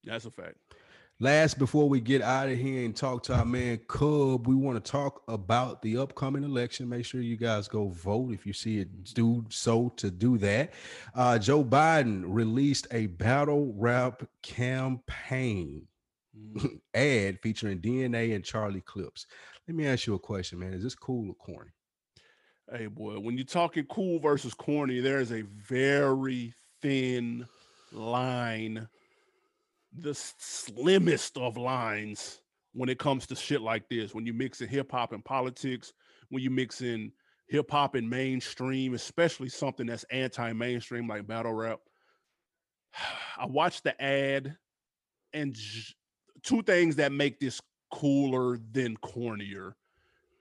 [0.05, 0.57] That's a fact.
[1.19, 4.85] Last, before we get out of here and talk to our man Cub, we want
[4.85, 6.91] to talk about the upcoming election.
[6.91, 9.15] Make sure you guys go vote if you see it.
[9.15, 10.75] Do so to do that.
[11.15, 15.89] Uh, Joe Biden released a battle rap campaign
[16.39, 16.81] mm.
[16.95, 19.27] ad featuring DNA and Charlie Clips.
[19.67, 20.75] Let me ask you a question, man.
[20.75, 21.71] Is this cool or corny?
[22.71, 26.53] Hey, boy, when you're talking cool versus corny, there is a very
[26.83, 27.47] thin
[27.91, 28.87] line
[29.99, 32.41] the slimmest of lines
[32.73, 34.15] when it comes to shit like this.
[34.15, 35.93] When you mix in hip hop and politics,
[36.29, 37.13] when you mix in
[37.49, 41.79] hip hop and mainstream, especially something that's anti-mainstream like battle rap.
[43.39, 44.57] I watched the ad
[45.33, 45.95] and j-
[46.43, 47.61] two things that make this
[47.93, 49.73] cooler than cornier.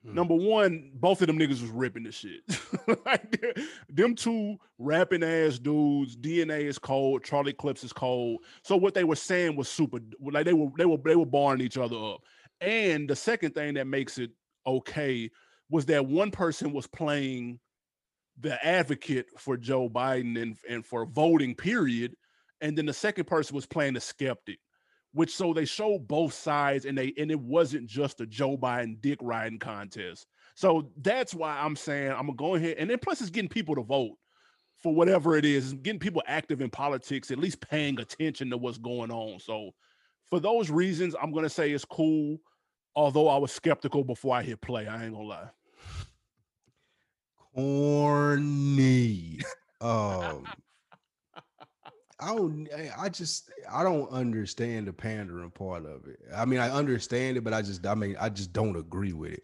[0.06, 0.14] Mm.
[0.14, 2.42] Number one, both of them niggas was ripping the shit.
[3.06, 3.44] like
[3.90, 6.16] them two rapping ass dudes.
[6.16, 7.24] DNA is cold.
[7.24, 8.42] Charlie Clips is cold.
[8.64, 10.00] So what they were saying was super.
[10.22, 12.22] Like they were they were they were barring each other up.
[12.62, 14.32] And the second thing that makes it
[14.66, 15.30] okay
[15.70, 17.60] was that one person was playing
[18.40, 22.16] the advocate for Joe Biden and, and for voting, period.
[22.62, 24.60] And then the second person was playing the skeptic
[25.16, 29.00] which so they show both sides and they and it wasn't just a Joe Biden
[29.00, 30.28] dick riding contest.
[30.56, 33.76] So that's why I'm saying I'm gonna go ahead and then plus it's getting people
[33.76, 34.18] to vote
[34.84, 38.78] for whatever it is, getting people active in politics, at least paying attention to what's
[38.78, 39.40] going on.
[39.40, 39.72] So
[40.26, 42.38] for those reasons, I'm gonna say it's cool.
[42.94, 45.50] Although I was skeptical before I hit play, I ain't gonna lie.
[47.56, 49.40] Corny.
[49.80, 50.44] Um
[52.20, 52.68] I don't.
[52.98, 53.50] I just.
[53.72, 56.20] I don't understand the pandering part of it.
[56.36, 57.86] I mean, I understand it, but I just.
[57.86, 59.44] I mean, I just don't agree with it.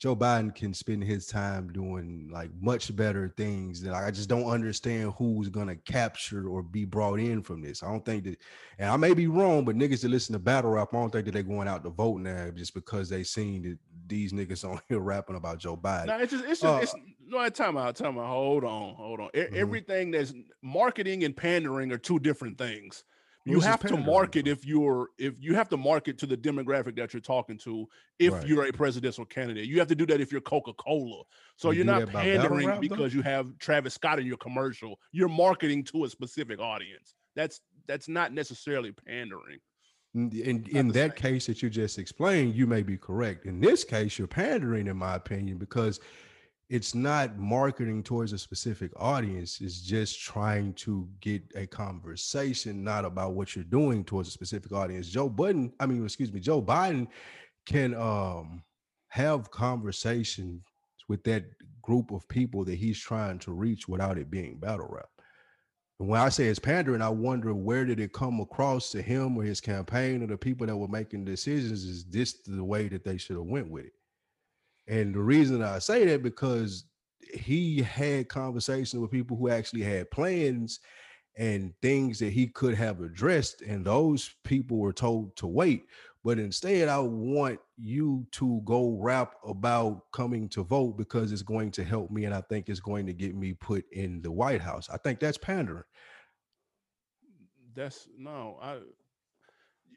[0.00, 4.48] Joe Biden can spend his time doing like much better things that I just don't
[4.48, 7.82] understand who's gonna capture or be brought in from this.
[7.82, 8.38] I don't think that,
[8.78, 11.26] and I may be wrong, but niggas that listen to battle rap, I don't think
[11.26, 14.80] that they're going out to vote now just because they seen that these niggas on
[14.88, 16.06] here rapping about Joe Biden.
[16.06, 16.94] No, it's just it's just uh, it's
[17.30, 18.26] no time out, time out.
[18.26, 19.28] Hold on, hold on.
[19.34, 19.56] Mm-hmm.
[19.56, 23.04] Everything that's marketing and pandering are two different things
[23.44, 27.12] you have to market if you're if you have to market to the demographic that
[27.12, 27.86] you're talking to
[28.18, 28.46] if right.
[28.46, 31.22] you're a presidential candidate you have to do that if you're coca-cola
[31.56, 33.18] so you are not pandering rap, because though?
[33.18, 38.08] you have travis scott in your commercial you're marketing to a specific audience that's that's
[38.08, 39.58] not necessarily pandering
[40.14, 41.32] in, in, in that same.
[41.32, 44.96] case that you just explained you may be correct in this case you're pandering in
[44.96, 46.00] my opinion because
[46.70, 53.04] it's not marketing towards a specific audience it's just trying to get a conversation not
[53.04, 55.08] about what you're doing towards a specific audience.
[55.08, 57.08] Joe budden i mean excuse me joe biden
[57.66, 58.62] can um
[59.08, 60.62] have conversations
[61.08, 61.44] with that
[61.82, 65.08] group of people that he's trying to reach without it being battle rap.
[65.98, 69.36] And when i say it's pandering i wonder where did it come across to him
[69.36, 73.04] or his campaign or the people that were making decisions is this the way that
[73.04, 73.92] they should have went with it
[74.90, 76.84] and the reason I say that because
[77.32, 80.80] he had conversations with people who actually had plans
[81.38, 85.84] and things that he could have addressed, and those people were told to wait.
[86.24, 91.70] But instead, I want you to go rap about coming to vote because it's going
[91.72, 94.60] to help me, and I think it's going to get me put in the White
[94.60, 94.90] House.
[94.90, 95.84] I think that's pandering.
[97.74, 98.78] That's no, I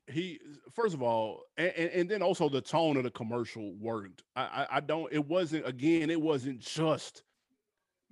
[0.07, 0.39] he
[0.73, 4.23] first of all, and, and, then also the tone of the commercial worked.
[4.35, 5.11] I, I, I don't.
[5.13, 6.09] It wasn't again.
[6.09, 7.23] It wasn't just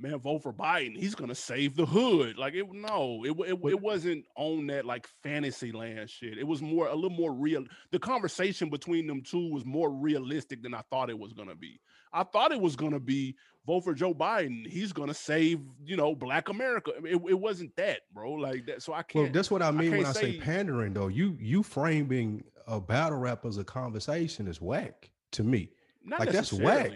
[0.02, 0.98] man, vote for Biden.
[0.98, 2.38] He's gonna save the hood.
[2.38, 6.38] Like it, no, it it, it wasn't on that like fantasy land shit.
[6.38, 7.64] It was more a little more real.
[7.92, 11.80] The conversation between them two was more realistic than I thought it was gonna be.
[12.12, 14.68] I thought it was gonna be vote for Joe Biden.
[14.68, 16.92] He's gonna save you know Black America.
[17.04, 18.34] It, it wasn't that, bro.
[18.34, 18.82] Like that.
[18.82, 19.24] So I can't.
[19.26, 21.08] Well, that's what I mean I when I say, say pandering, though.
[21.08, 25.70] You you framing a battle rap as a conversation is whack to me.
[26.04, 26.92] Not like that's whack.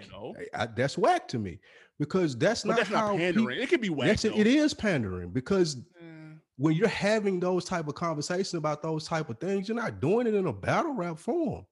[0.53, 1.59] I, that's whack to me
[1.99, 3.59] because that's but not that's how not pandering.
[3.59, 4.07] it could be whack.
[4.07, 4.39] Yes, it, though.
[4.39, 6.39] it is pandering because Mm.
[6.57, 10.27] when you're having those type of conversations about those type of things, you're not doing
[10.27, 11.65] it in a battle rap form.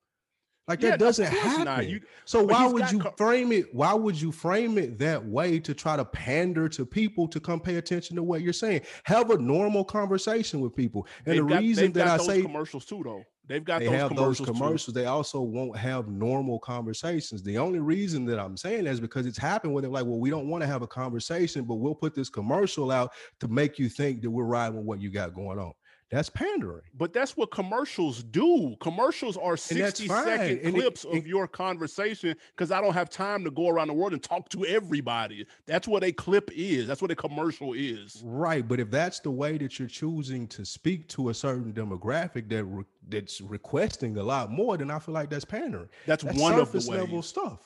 [0.67, 1.67] Like Yeah, that doesn't course not.
[1.67, 1.89] happen.
[1.89, 3.73] You- so why would you co- frame it?
[3.75, 7.59] Why would you frame it that way to try to pander to people to come
[7.59, 8.81] pay attention to what you're saying?
[9.03, 11.05] Have a normal conversation with people.
[11.25, 13.23] And They've the got- reason that I those say commercials too, though.
[13.45, 14.85] They've got they those have those commercials.
[14.85, 14.91] too.
[14.93, 17.43] They also won't have normal conversations.
[17.43, 20.19] The only reason that I'm saying that is because it's happened where they're like, well,
[20.19, 23.77] we don't want to have a conversation, but we'll put this commercial out to make
[23.77, 25.73] you think that we're riding with what you got going on.
[26.13, 26.83] That's pandering.
[26.95, 28.75] But that's what commercials do.
[28.79, 30.23] Commercials are And that's 60 fine.
[30.25, 33.87] second And it- clips of your conversation because I don't have time to go around
[33.87, 35.47] the world and talk to everybody.
[35.65, 36.85] That's what a clip is.
[36.85, 38.21] That's what a commercial is.
[38.23, 42.47] Right, but if that's the way that you're choosing to speak to a certain demographic
[42.49, 45.89] that re- that's requesting a lot more, then I feel like that's pandering.
[46.05, 47.59] That's, That's one of the surface level stuff.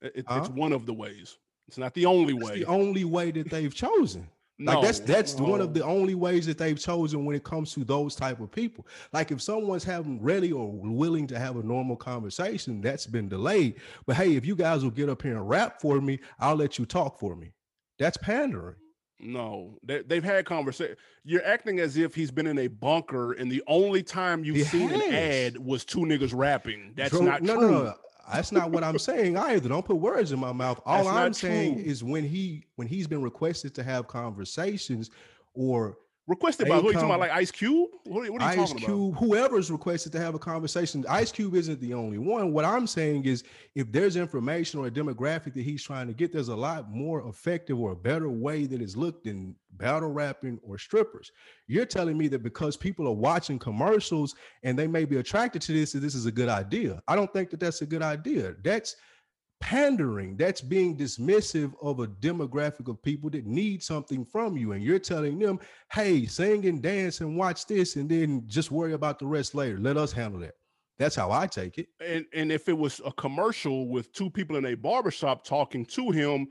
[0.00, 0.48] It- it's Huh?
[0.54, 1.38] one of the ways.
[1.68, 2.58] It's not the only That's way.
[2.58, 4.28] the only way that they've chosen.
[4.64, 7.72] No, Like that's that's one of the only ways that they've chosen when it comes
[7.74, 8.86] to those type of people.
[9.12, 13.76] Like if someone's having ready or willing to have a normal conversation, that's been delayed.
[14.06, 16.78] But hey, if you guys will get up here and rap for me, I'll let
[16.78, 17.52] you talk for me.
[17.98, 18.76] That's pandering.
[19.18, 20.96] No, they, they've had conversation.
[21.24, 24.64] You're acting as if he's been in a bunker, and the only time you've He
[24.64, 26.92] seen an ad was two niggas rapping.
[26.96, 27.70] That's Dro- not no, true.
[27.70, 27.94] No, no,
[28.30, 29.68] that's not what I'm saying either.
[29.68, 30.80] Don't put words in my mouth.
[30.84, 31.84] All That's I'm saying true.
[31.84, 35.10] is when he when he's been requested to have conversations
[35.54, 37.18] or Requested by who you talking about?
[37.18, 37.90] Like Ice Cube?
[38.04, 41.56] What, what are you Ice talking Cube, whoever's requested to have a conversation, Ice Cube
[41.56, 42.52] isn't the only one.
[42.52, 43.42] What I'm saying is,
[43.74, 47.26] if there's information or a demographic that he's trying to get, there's a lot more
[47.28, 51.32] effective or a better way that is looked in battle rapping or strippers.
[51.66, 55.72] You're telling me that because people are watching commercials and they may be attracted to
[55.72, 57.02] this, that this is a good idea.
[57.08, 58.54] I don't think that that's a good idea.
[58.62, 58.94] That's
[59.62, 60.36] pandering.
[60.36, 64.72] That's being dismissive of a demographic of people that need something from you.
[64.72, 65.60] And you're telling them,
[65.92, 69.78] hey, sing and dance and watch this, and then just worry about the rest later.
[69.78, 70.56] Let us handle that.
[70.98, 71.88] That's how I take it.
[72.04, 76.10] And and if it was a commercial with two people in a barbershop talking to
[76.10, 76.48] him,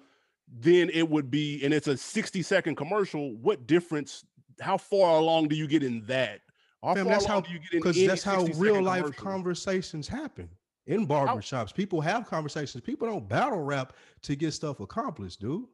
[0.47, 3.35] then it would be, and it's a 60 second commercial.
[3.37, 4.25] What difference?
[4.61, 6.39] How far along do you get in that?
[6.81, 9.23] How Fam, that's how you get in because that's how real life commercial?
[9.23, 10.49] conversations happen
[10.87, 11.05] in oh.
[11.07, 11.73] barbershops.
[11.73, 12.81] People have conversations.
[12.83, 15.65] People don't battle rap to get stuff accomplished, dude.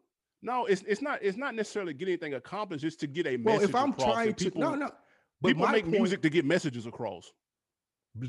[0.42, 2.84] No, it's it's not it's not necessarily get anything accomplished.
[2.84, 3.70] It's to get a Well, message.
[3.70, 4.92] if I'm across, trying and to people, no, no.
[5.42, 7.32] But people make point- music to get messages across.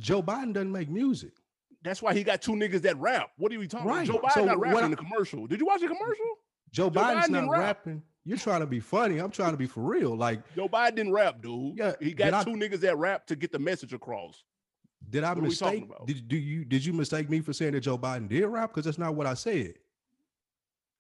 [0.01, 1.33] Joe Biden doesn't make music.
[1.83, 3.31] That's why he got two niggas that rap.
[3.39, 4.09] What are we talking Right.
[4.09, 4.21] about?
[4.23, 5.47] Joe Biden So not rapping I- in the commercial.
[5.47, 6.27] Did you watch the commercial?
[6.73, 7.61] Joe, Joe Biden's Biden not rap.
[7.61, 8.03] rapping.
[8.25, 9.19] You're trying to be funny.
[9.19, 10.15] I'm trying to be for real.
[10.15, 11.79] Like, Joe Biden didn't rap, dude.
[11.79, 14.45] Yeah, he got I- two niggas that rap to get the message across.
[15.11, 16.07] Did I What are we talking mistake?
[16.07, 18.71] Did do you did you mistake me for saying that Joe Biden did rap?
[18.71, 19.75] Because that's not what I said.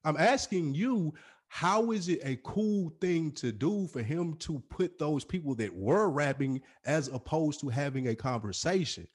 [0.04, 1.14] I'm asking you,
[1.48, 5.74] how is it a cool thing to do for him to put those people that
[5.74, 9.06] were rapping as opposed to having a conversation?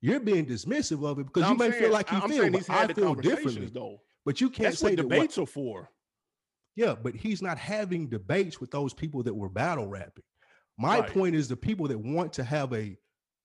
[0.00, 2.50] You're being dismissive of it because you I'm may saying- feel like you I'm feel,
[2.50, 3.70] but I feel differently.
[3.72, 4.00] though.
[4.24, 5.90] But you can't That's say what that what- debates are for.
[6.76, 10.24] Yeah, but he's not having debates with those people that were battle rapping.
[10.76, 11.10] My Right.
[11.10, 12.98] point is the people that want to have a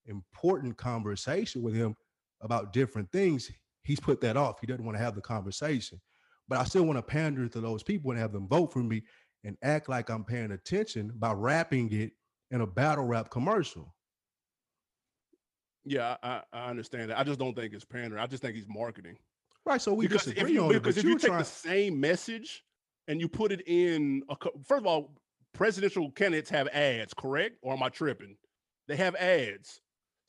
[0.10, 1.96] important conversation with him
[2.42, 3.50] about different things,
[3.84, 4.60] he's put that off.
[4.60, 6.00] He doesn't want to have the conversation.
[6.48, 9.04] But I still want to pander to those people and have them vote for me
[9.44, 12.12] and act like I'm paying attention by rapping it
[12.52, 13.94] in a battle rap commercial.
[15.86, 17.20] Yeah, I, I understand that.
[17.20, 18.22] I just don't think it's pandering.
[18.22, 19.18] I just think he's marketing.
[19.66, 19.82] Right.
[19.82, 20.74] So we because disagree if you on it.
[20.82, 22.64] because But if you take try, the same message
[23.08, 25.12] and you put it in a first of all,
[25.54, 27.58] presidential candidates have ads, correct?
[27.62, 28.36] Or am I tripping?
[28.88, 29.82] They have ads.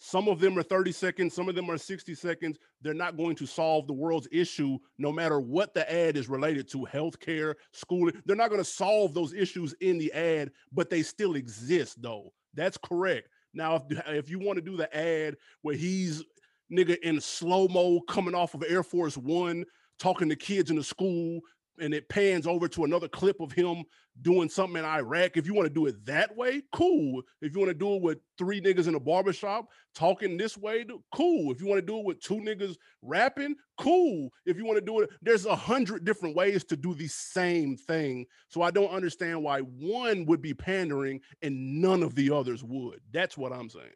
[0.02, 2.58] Some of them are 30 seconds, some of them are 60 seconds.
[2.80, 6.68] They're not going to solve the world's issue no matter what the ad is related
[6.70, 8.20] to healthcare, schooling.
[8.24, 12.32] They're not going to solve those issues in the ad, but they still exist though.
[12.54, 13.28] That's correct.
[13.52, 16.24] Now, if, if you want to do the ad where he's
[16.72, 19.66] nigga in slow mo coming off of Air Force One,
[19.98, 21.40] talking to kids in the school,
[21.78, 23.84] and it pans over to another clip of him
[24.22, 25.36] doing something in Iraq.
[25.36, 27.22] If you want to do it that way, cool.
[27.40, 30.84] If you want to do it with three niggas in a barbershop talking this way,
[31.14, 31.52] cool.
[31.52, 34.30] If you want to do it with two niggas rapping, cool.
[34.46, 37.76] If you want to do it, there's a hundred different ways to do the same
[37.76, 38.26] thing.
[38.48, 43.00] So I don't understand why one would be pandering and none of the others would.
[43.12, 43.86] That's what I'm saying.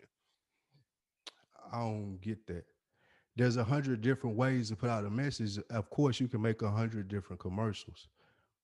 [1.72, 2.64] I don't get that.
[3.36, 5.58] There's a hundred different ways to put out a message.
[5.70, 8.08] Of course, you can make a hundred different commercials.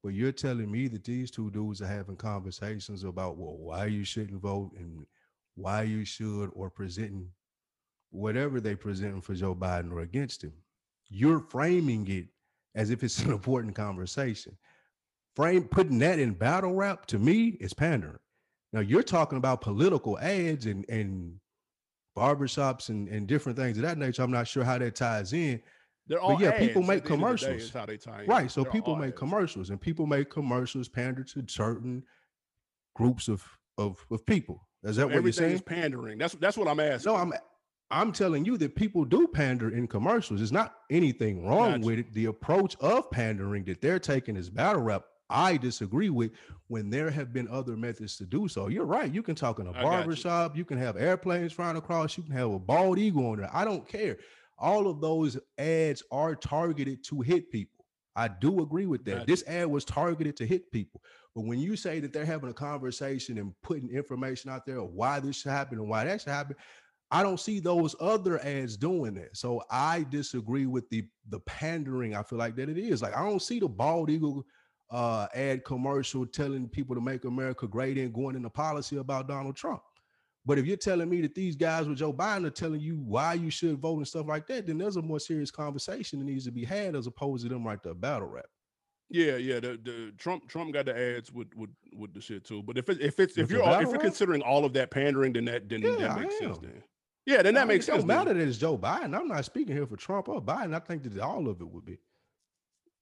[0.02, 4.04] But you're telling me that these two dudes are having conversations about well, why you
[4.04, 5.06] shouldn't vote and
[5.56, 7.28] why you should or presenting
[8.10, 10.52] whatever they presenting for Joe Biden or against him.
[11.08, 12.28] You're framing it
[12.74, 14.56] as if it's an important conversation.
[15.36, 18.18] Frame putting that in battle rap to me is pandering.
[18.72, 21.38] Now you're talking about political ads and and
[22.16, 24.22] barbershops and, and different things of that nature.
[24.22, 25.62] I'm not sure how that ties in.
[26.10, 26.66] They're all yeah, ads.
[26.66, 27.70] people make the the commercials.
[27.72, 28.28] how they tie in.
[28.28, 28.50] Right.
[28.50, 29.18] So They're people make ads.
[29.18, 32.02] commercials and people make commercials pander to certain
[32.96, 33.42] groups of
[33.78, 34.66] of, of people.
[34.82, 35.60] Is that what you're saying?
[35.60, 36.18] pandering.
[36.18, 37.12] That's that's what I'm asking.
[37.12, 37.32] No, I'm
[37.92, 40.40] I'm telling you that people do pander in commercials.
[40.40, 41.86] There's not anything wrong Gotcha.
[41.86, 42.12] with it.
[42.12, 45.04] The approach of pandering that they're taking is battle rap.
[45.28, 46.32] I disagree with
[46.66, 48.66] when there have been other methods to do so.
[48.68, 49.12] You're right.
[49.12, 50.16] You can talk in a got barber you.
[50.16, 50.56] shop.
[50.56, 52.16] You can have airplanes flying across.
[52.16, 53.50] You can have a bald eagle on there.
[53.52, 54.16] I don't care.
[54.60, 57.84] All of those ads are targeted to hit people.
[58.16, 59.26] I do agree with that.
[59.26, 61.00] This ad was targeted to hit people.
[61.34, 64.92] But when you say that they're having a conversation and putting information out there of
[64.92, 66.56] why this should happen and why that should happen,
[67.10, 69.36] I don't see those other ads doing that.
[69.36, 72.14] So I disagree with the the pandering.
[72.14, 73.02] I feel like that it is.
[73.02, 74.44] Like I don't see the bald eagle
[74.90, 79.56] uh ad commercial telling people to make America great and going into policy about Donald
[79.56, 79.82] Trump.
[80.46, 83.34] But if you're telling me that these guys with Joe Biden are telling you why
[83.34, 86.46] you should vote and stuff like that, then there's a more serious conversation that needs
[86.46, 88.46] to be had as opposed to them right there battle rap.
[89.10, 89.60] Yeah, yeah.
[89.60, 92.62] The, the Trump Trump got the ads with with with the shit too.
[92.62, 94.00] But if it, if it's if With you're all, if you're rap?
[94.02, 96.58] considering all of that pandering, then that then Yeah, that makes sense.
[96.58, 96.82] Then
[97.26, 97.98] yeah, then that I mean, makes it sense.
[97.98, 99.18] don't matter that it's Joe Biden.
[99.18, 100.74] I'm not speaking here for Trump or Biden.
[100.74, 101.98] I think that all of it would be.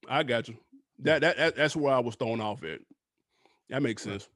[0.08, 0.56] I got you.
[1.00, 2.80] That, that that that's where I was thrown off at.
[3.68, 4.28] That makes sense.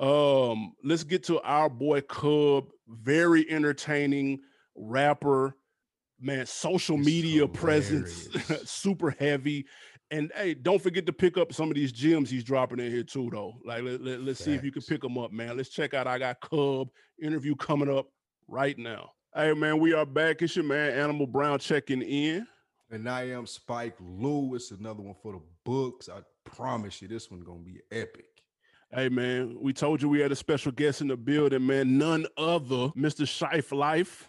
[0.00, 2.68] Um, let's get to our boy Cub.
[2.88, 4.40] Very entertaining
[4.74, 5.54] rapper,
[6.18, 6.46] man.
[6.46, 8.28] Social It's media presence,
[8.64, 9.66] super heavy.
[10.10, 13.04] And hey, don't forget to pick up some of these gems he's dropping in here
[13.04, 13.54] too, though.
[13.64, 15.56] Like let, let, us see if you can pick them up, man.
[15.56, 16.06] Let's check out.
[16.06, 16.88] I got Cub
[17.22, 18.06] interview coming up
[18.48, 19.12] right now.
[19.34, 20.42] Hey man, we are back.
[20.42, 22.46] It's your man Animal Brown checking in.
[22.90, 26.08] And I am Spike Lewis, another one for the books.
[26.08, 28.29] I promise you, this one gonna be epic.
[28.92, 31.96] Hey man, we told you we had a special guest in the building, man.
[31.96, 33.26] None other, Mr.
[33.26, 34.28] Shife Life.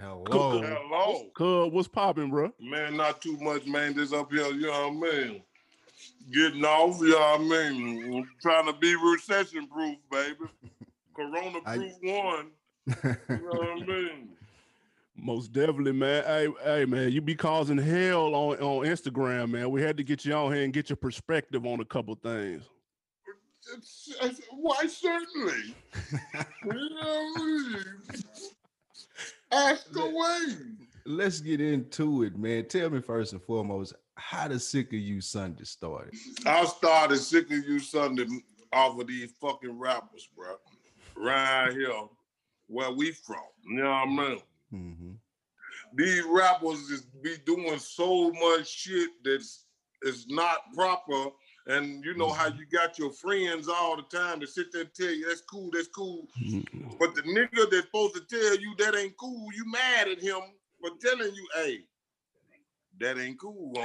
[0.00, 0.62] Hello.
[0.62, 1.24] Hello.
[1.36, 2.50] Cub, what's popping, bro?
[2.60, 3.94] Man, not too much, man.
[3.94, 5.42] This up here, you know what I mean?
[6.32, 8.28] Getting off, you know what I mean?
[8.40, 10.36] Trying to be recession proof, baby.
[11.14, 12.50] Corona I- proof one.
[12.86, 12.94] You
[13.28, 14.28] know what I mean?
[15.16, 16.24] Most definitely, man.
[16.24, 19.68] Hey, hey, man, you be causing hell on, on Instagram, man.
[19.70, 22.62] We had to get you on here and get your perspective on a couple things.
[24.52, 25.74] Why, certainly.
[26.64, 27.84] you know what I mean?
[29.50, 30.54] Ask away.
[31.06, 32.66] Let's get into it, man.
[32.66, 36.14] Tell me first and foremost, how the sick of you Sunday started?
[36.44, 38.26] I started sick of you Sunday
[38.72, 40.56] off of these fucking rappers, bro.
[41.16, 41.92] Right here,
[42.66, 43.36] where we from.
[43.64, 44.42] You know what I mean?
[44.72, 45.16] Mhm.
[45.94, 49.64] These rappers just be doing so much shit that's
[50.02, 51.30] is not proper.
[51.68, 54.94] And you know how you got your friends all the time to sit there and
[54.94, 56.26] tell you that's cool, that's cool.
[56.42, 56.92] Mm-hmm.
[56.98, 60.40] But the nigga that's supposed to tell you that ain't cool, you mad at him
[60.80, 61.80] for telling you, hey,
[63.00, 63.74] that ain't cool.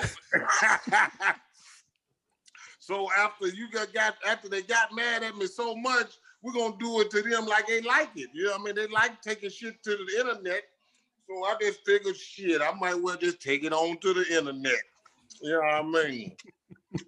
[2.80, 6.76] so after you got, got after they got mad at me so much, we're gonna
[6.80, 8.30] do it to them like they like it.
[8.34, 8.76] You know what I mean?
[8.76, 10.62] They like taking shit to the internet.
[11.28, 14.72] So I just figured shit, I might well just take it on to the internet.
[15.42, 16.38] You know what I mean?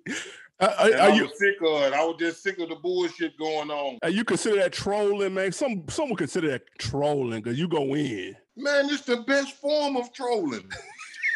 [0.60, 1.94] Uh, uh are, are I you sick of it.
[1.94, 4.00] I was just sick of the bullshit going on.
[4.04, 5.52] are you consider that trolling, man?
[5.52, 8.36] Some some would consider that trolling because you go in.
[8.56, 10.70] Man, it's the best form of trolling.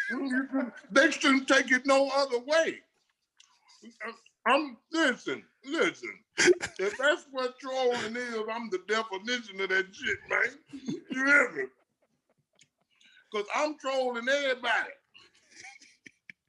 [0.92, 2.80] they shouldn't take it no other way.
[4.08, 4.12] Uh,
[4.48, 6.10] I'm listen, listen.
[6.80, 10.56] If that's what trolling is, I'm the definition of that shit, man.
[10.72, 11.64] You hear me?
[13.34, 14.90] Cause I'm trolling everybody.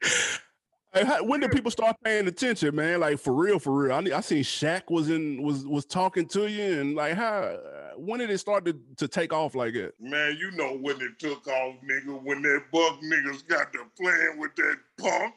[0.93, 2.99] Hey, how- when did people start paying attention, man?
[3.01, 3.93] Like for real, for real.
[3.93, 7.43] I need, I seen Shaq was in was was talking to you, and like how
[7.43, 9.93] uh, when did it start to, to take off like that?
[10.01, 14.39] Man, you know when it took off, nigga, when that buck niggas got to playing
[14.39, 15.35] with that punk.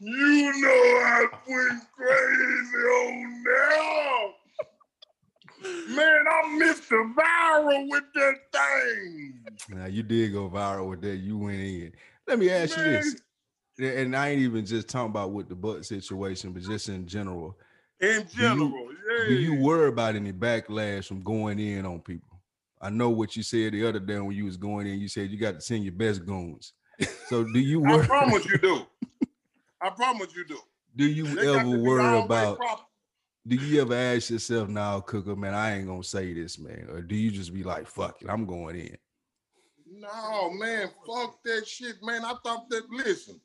[0.00, 4.34] You know I went crazy on now.
[5.94, 9.44] Man, I missed the viral with that thing.
[9.68, 11.16] Now you did go viral with that.
[11.16, 11.92] You went in.
[12.26, 13.16] Let me ask you this,
[13.82, 17.56] and I ain't even just talking about with the butt situation, but just in general.
[18.00, 19.28] In general, yeah.
[19.28, 22.40] Do you worry about any backlash from going in on people?
[22.80, 24.98] I know what you said the other day when you was going in.
[24.98, 26.72] You said you got to send your best goons.
[27.26, 28.86] So do you I promise you do.
[29.82, 30.58] I promise you do.
[30.96, 32.58] do you They ever worry about?
[33.46, 37.00] Do you ever ask yourself, "Now, Cooker, man, I ain't gonna say this, man," or
[37.00, 38.96] do you just be like, "Fuck it, I'm going in"?
[39.90, 42.24] No, man, fuck that shit, man.
[42.24, 42.82] I thought that.
[42.90, 43.40] Listen,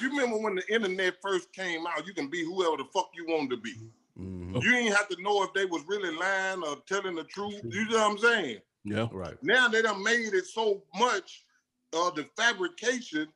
[0.00, 2.06] you remember when the internet first came out?
[2.06, 3.74] You can be whoever the fuck you want to be.
[4.18, 7.60] Mhm, You ain't have to know if they was really lying or telling the truth.
[7.64, 8.60] You know what I'm saying?
[8.84, 9.08] Yeah.
[9.10, 9.36] Right.
[9.42, 11.44] Now they done made it so much
[11.92, 13.28] of the fabrication.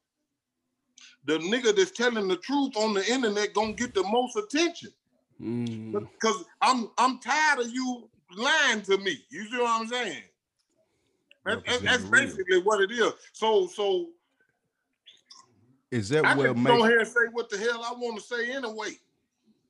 [1.25, 4.93] The nigga that's telling the truth on the internet gonna get the most attention.
[5.41, 5.93] Mm.
[5.93, 9.19] Because I'm I'm tired of you lying to me.
[9.31, 10.23] You see what I'm saying?
[11.45, 13.13] That's, that's, that's basically what it is.
[13.33, 14.09] So so
[15.91, 16.85] Is that I what can go make?
[16.87, 18.91] here and say what the hell I want to say anyway.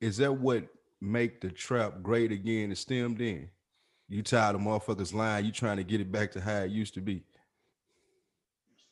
[0.01, 0.63] Is that what
[1.01, 3.49] make the trap great again and stemmed in?
[4.09, 5.45] You tired of motherfuckers lying.
[5.45, 7.23] You trying to get it back to how it used to be.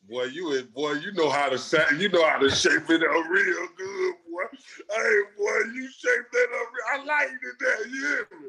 [0.07, 3.01] Boy, you is- boy, you know how to sa- you know how to shape it
[3.03, 4.43] up real good, boy.
[4.95, 6.71] Hey, boy, you shaped that up.
[6.71, 7.91] Real, I like it that.
[7.91, 8.47] Me?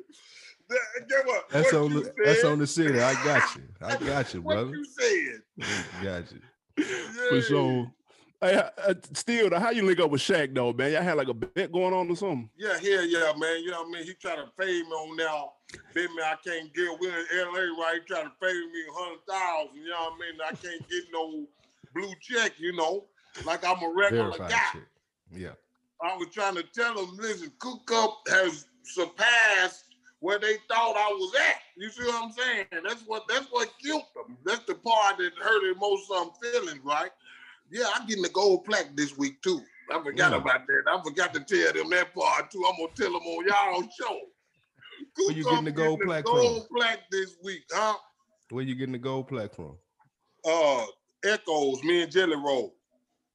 [0.69, 1.49] That, get what?
[1.51, 3.01] That's what on the that's on the city.
[3.01, 3.63] I got you.
[3.81, 4.67] I got you, brother.
[4.67, 5.67] What you said?
[6.03, 6.85] Got you.
[7.31, 7.91] For sure.
[8.41, 10.93] Hey, uh, uh, still, how you link up with Shaq though, man?
[10.93, 12.49] Y'all had like a bet going on or something?
[12.57, 13.63] Yeah, yeah, yeah, man.
[13.65, 14.05] You know what I mean?
[14.05, 15.53] He trying to pay me on now.
[15.93, 17.01] Bet me I can't get.
[17.01, 18.01] We in LA, right?
[18.01, 19.77] He trying to pay me a hundred thousand.
[19.77, 20.41] You know what I mean?
[20.41, 21.47] I can't get no
[21.95, 22.53] blue check.
[22.59, 23.07] You know,
[23.45, 24.59] like I'm a regular Verified guy.
[24.73, 24.83] shit.
[25.33, 25.53] Yeah.
[26.01, 29.87] I was trying to tell him, listen, Cook Up has surpassed
[30.21, 31.61] where they thought I was at.
[31.77, 32.67] You see what I'm saying?
[32.87, 34.37] That's what that's what killed them.
[34.45, 37.11] That's the part that hurt it most some feelings, right?
[37.71, 39.61] Yeah, I'm getting the gold plaque this week too.
[39.93, 40.43] I forgot Mm.
[40.43, 40.83] about that.
[40.87, 42.65] I forgot to tell them that part too.
[42.67, 44.21] I'm gonna tell them on y'all show.
[45.17, 46.37] Where you getting the gold plaque from?
[46.37, 47.97] gold plaque this week, huh?
[48.51, 49.77] Where you getting the gold plaque from?
[50.45, 50.85] Uh,
[51.25, 52.75] Echoes, me and Jelly Roll.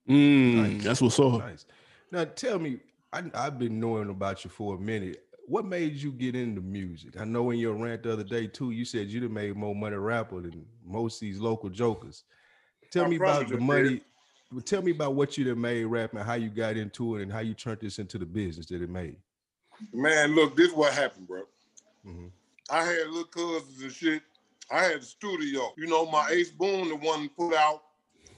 [0.09, 0.83] Mm, Nice.
[0.83, 1.39] That's what's up.
[1.39, 1.65] Nice.
[2.11, 2.79] Now tell me,
[3.11, 5.25] I, I've been knowing about you for a minute.
[5.45, 7.19] What made you get into music?
[7.19, 9.75] I know in your rant the other day too, you said you'd have made more
[9.75, 12.23] money rapper than most of these local jokers.
[12.91, 13.89] Tell I me about the money.
[13.89, 13.99] well,
[14.61, 17.39] Tell me about what you done made rapping, how you got into it, and how
[17.39, 19.17] you turned this into the business that it made.
[19.91, 21.43] Man, look, this what happened, bro.
[22.05, 22.31] Mhm.
[22.69, 24.23] I had little cousins and shit.
[24.71, 25.73] I had a studio.
[25.77, 27.83] You know, my Ace Boone, the one put out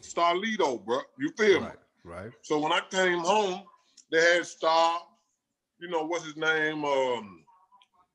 [0.01, 1.01] Starlito, bro.
[1.19, 1.67] You feel me?
[1.67, 2.31] Right, right.
[2.41, 3.63] So when I came home,
[4.11, 5.01] they had Star,
[5.79, 6.83] you know, what's his name?
[6.85, 7.45] Um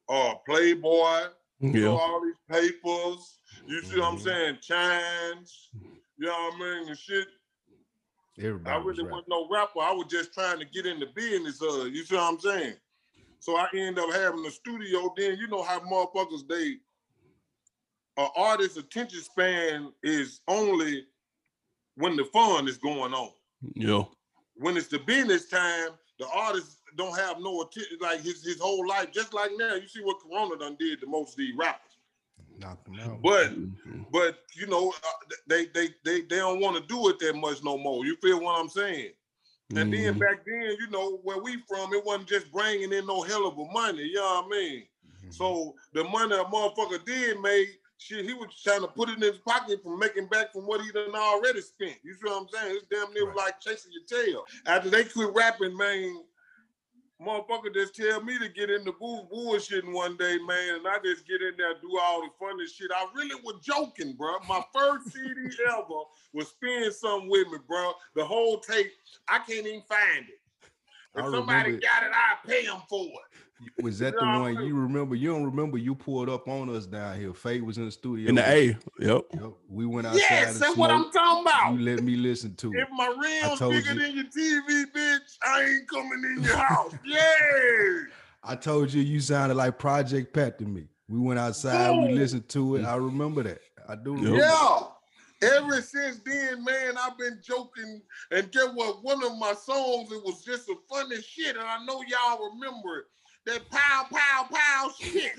[0.09, 1.29] uh Playboy,
[1.61, 1.89] you know, Yeah.
[1.89, 3.39] all these papers.
[3.67, 4.25] You see what I'm Mhm.
[4.25, 4.59] saying?
[4.61, 5.69] Chines,
[6.17, 6.89] you know what I mean?
[6.89, 7.29] And shit.
[8.39, 9.11] Everybody I really rapping.
[9.11, 9.81] wasn't no rapper.
[9.81, 11.93] I was just trying to get in the business of it.
[11.93, 12.75] You see what I'm saying?
[13.39, 15.13] So I end up having a studio.
[15.17, 16.77] Then you know how motherfuckers they
[18.17, 21.07] an artist's attention span is only
[21.95, 23.31] when the fun is going on.
[23.75, 24.03] Yeah.
[24.57, 27.99] When it's the business time, the artist don't have no attention.
[28.01, 29.75] Like his his whole life, just like now.
[29.75, 31.90] You see what Corona done did to most of these rappers.
[32.61, 33.23] Knocked them out.
[33.23, 34.07] But Mhm.
[34.13, 37.63] but you know uh, they they they they don't want to do it that much
[37.65, 38.05] no more.
[38.05, 39.13] You feel what I'm saying?
[39.77, 40.19] And then Mhm.
[40.19, 43.57] back then, you know, where we from, it wasn't just bringing in no hell of
[43.57, 44.03] a money.
[44.03, 44.89] You know what I mean?
[45.25, 45.33] Mhm.
[45.33, 49.23] So the money a motherfucker did make, shit, he was trying to put it in
[49.23, 51.97] his pocket from making back from what he done already spent.
[52.03, 52.77] You see what I'm saying?
[52.77, 53.37] It's damn near Right.
[53.37, 54.45] like chasing your tail.
[54.67, 56.25] After they quit rapping, man,
[57.21, 60.99] motherfucker just tell me to get in the booth bullshitting one day, man, and I
[61.05, 62.91] just get in there do all the funny shit.
[62.95, 64.39] I really was joking, bro.
[64.49, 65.83] My first CD ever
[66.33, 67.93] was spin something with me, bro.
[68.15, 68.93] The whole tape,
[69.29, 70.41] I can't even find it.
[71.17, 73.41] If somebody remember- got it, I pay them for it.
[73.83, 75.15] Was that the one you remember?
[75.15, 75.79] You don't remember?
[75.79, 77.35] You pulled up on us down here.
[77.35, 78.29] Faye was in the studio.
[78.29, 78.67] In the A.
[78.99, 79.23] Yep.
[79.33, 79.53] Yep.
[79.69, 80.21] We went outside.
[80.21, 81.75] Yes, and that's what I'm talking about.
[81.75, 82.81] You let me listen to it.
[82.81, 84.01] If my reel's bigger you.
[84.01, 86.95] than your TV, bitch, I ain't coming in your house.
[87.05, 88.05] yeah.
[88.43, 90.89] I told you you sounded like Project Pat to me.
[91.09, 91.91] We went outside.
[91.91, 92.85] We listened to it.
[92.85, 93.61] I remember that.
[93.89, 94.15] I do.
[94.15, 94.39] Remember.
[94.39, 94.81] Yeah.
[95.43, 98.03] Ever since then, man, I've been joking.
[98.31, 99.03] And get what?
[99.03, 102.99] One of my songs, it was just a funny shit, and I know y'all remember
[102.99, 103.05] it.
[103.47, 105.33] That pow, pow, pow shit.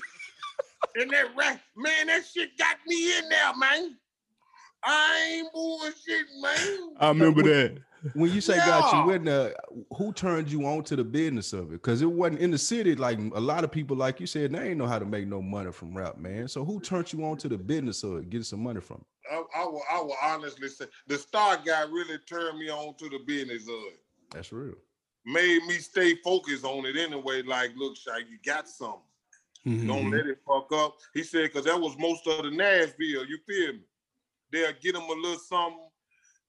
[0.95, 3.97] and that rap, man, that shit got me in there, man.
[4.83, 6.95] I ain't bullshit, man.
[6.99, 7.77] I remember that.
[8.13, 9.53] When you say got you in there,
[9.95, 11.73] who turned you on to the business of it?
[11.73, 12.95] Because it wasn't in the city.
[12.95, 15.39] Like a lot of people, like you said, they ain't know how to make no
[15.39, 16.47] money from rap, man.
[16.47, 19.31] So who turned you on to the business of it, getting some money from it?
[19.31, 23.07] I, I will, I will honestly say the star guy really turned me on to
[23.07, 23.99] the business of it.
[24.31, 24.73] That's real.
[25.25, 27.41] Made me stay focused on it anyway.
[27.43, 29.01] Like, look, Shy, you got something.
[29.65, 30.11] Don't Mhm.
[30.11, 30.97] let it fuck up.
[31.13, 33.25] He said, because that was most of the Nashville.
[33.25, 33.83] You feel me?
[34.51, 35.89] They'll get them a little something,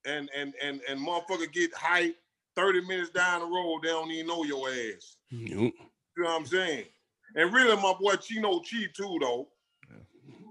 [0.07, 2.17] and and and and motherfucker get hype.
[2.57, 5.17] Thirty minutes down the road, they don't even know your ass.
[5.31, 5.51] Yup.
[5.51, 5.73] You
[6.19, 6.87] know what I'm saying?
[7.37, 9.49] And really, my boy Chino Chi too, though.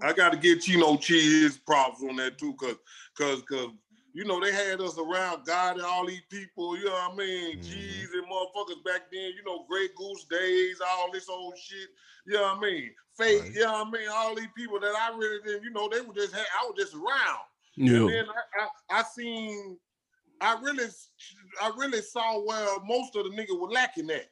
[0.02, 2.76] I got to give Chino Chi his props on that too, cause,
[3.16, 3.68] cause, cause,
[4.12, 6.76] you know they had us around God and all these people.
[6.76, 7.58] You know what I mean?
[7.58, 7.62] Mm-hmm.
[7.62, 9.32] Cheese and motherfuckers back then.
[9.36, 11.88] You know, Great Goose Days, all this old shit.
[12.26, 12.90] You know what I mean?
[13.16, 13.42] Fake.
[13.42, 13.52] Right.
[13.54, 14.08] You know what I mean?
[14.12, 15.64] All these people that I really didn't.
[15.64, 16.34] You know, they were just.
[16.34, 17.40] I was just around.
[17.76, 17.96] Yeah.
[17.96, 18.64] And then I,
[18.96, 19.78] I, I seen.
[20.40, 20.86] I really,
[21.62, 24.28] I really saw where most of the niggas were lacking at.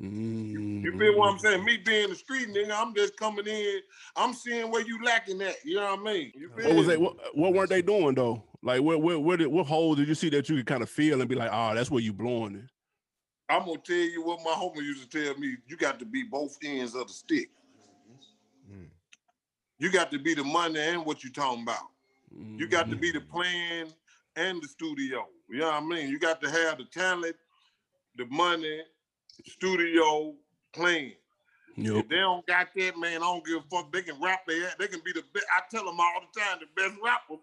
[0.00, 1.46] You feel what I'm mm-hmm.
[1.46, 1.64] saying?
[1.64, 3.80] Me being the street nigga, I'm just coming in.
[4.16, 5.56] I'm seeing where you lacking at.
[5.64, 6.32] You know what I mean?
[6.34, 6.96] You feel What was they?
[6.96, 8.44] What, what weren't they doing though?
[8.62, 10.90] Like, what, what, what, did, what hole did you see that you could kind of
[10.90, 12.64] feel and be like, oh, that's where you blowing it?
[13.50, 15.56] I'm gonna tell you what my homie used to tell me.
[15.66, 17.48] You got to be both ends of the stick.
[18.70, 18.88] Mm.
[19.78, 21.88] You got to be the money and what you talking about.
[22.30, 23.86] You got to be the plan
[24.36, 25.26] and the studio.
[25.48, 26.08] You know what I mean?
[26.08, 27.36] You got to have the talent,
[28.16, 28.82] the money,
[29.46, 30.34] studio,
[30.72, 31.12] plan.
[31.76, 31.96] Yup.
[31.96, 33.92] If they don't got that, man, I don't give a fuck.
[33.92, 35.46] They can rap their They can be the best.
[35.56, 37.40] I tell them all the time, the best rapper,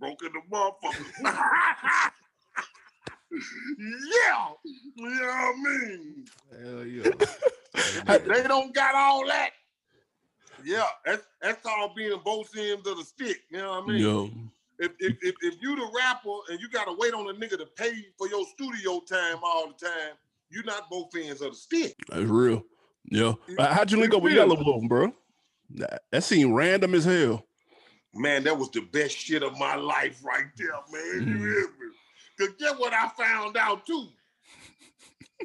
[0.00, 1.04] broken the motherfucker.
[3.30, 4.48] yeah.
[4.96, 6.24] You know what I mean?
[6.62, 7.10] Hell yeah.
[8.26, 9.50] They don't got all that.
[10.64, 13.38] Yeah, that's that's called being both ends of the stick.
[13.50, 13.98] You know what I mean?
[14.02, 14.30] Yo.
[14.80, 17.66] If, if, if, if you the rapper and you gotta wait on a nigga to
[17.76, 20.14] pay for your studio time all the time,
[20.50, 21.94] you're not both ends of the stick.
[22.08, 22.64] That's real.
[23.10, 23.34] Yeah.
[23.46, 25.12] You- How'd you link you up with feel Yelawolf, bro?
[25.76, 27.44] That, that seemed random as hell.
[28.14, 31.28] Man, that was the best shit of my life right there, man.
[31.28, 31.52] You Mhm.
[31.52, 31.94] hear me?
[32.38, 34.08] Cause get what I found out too.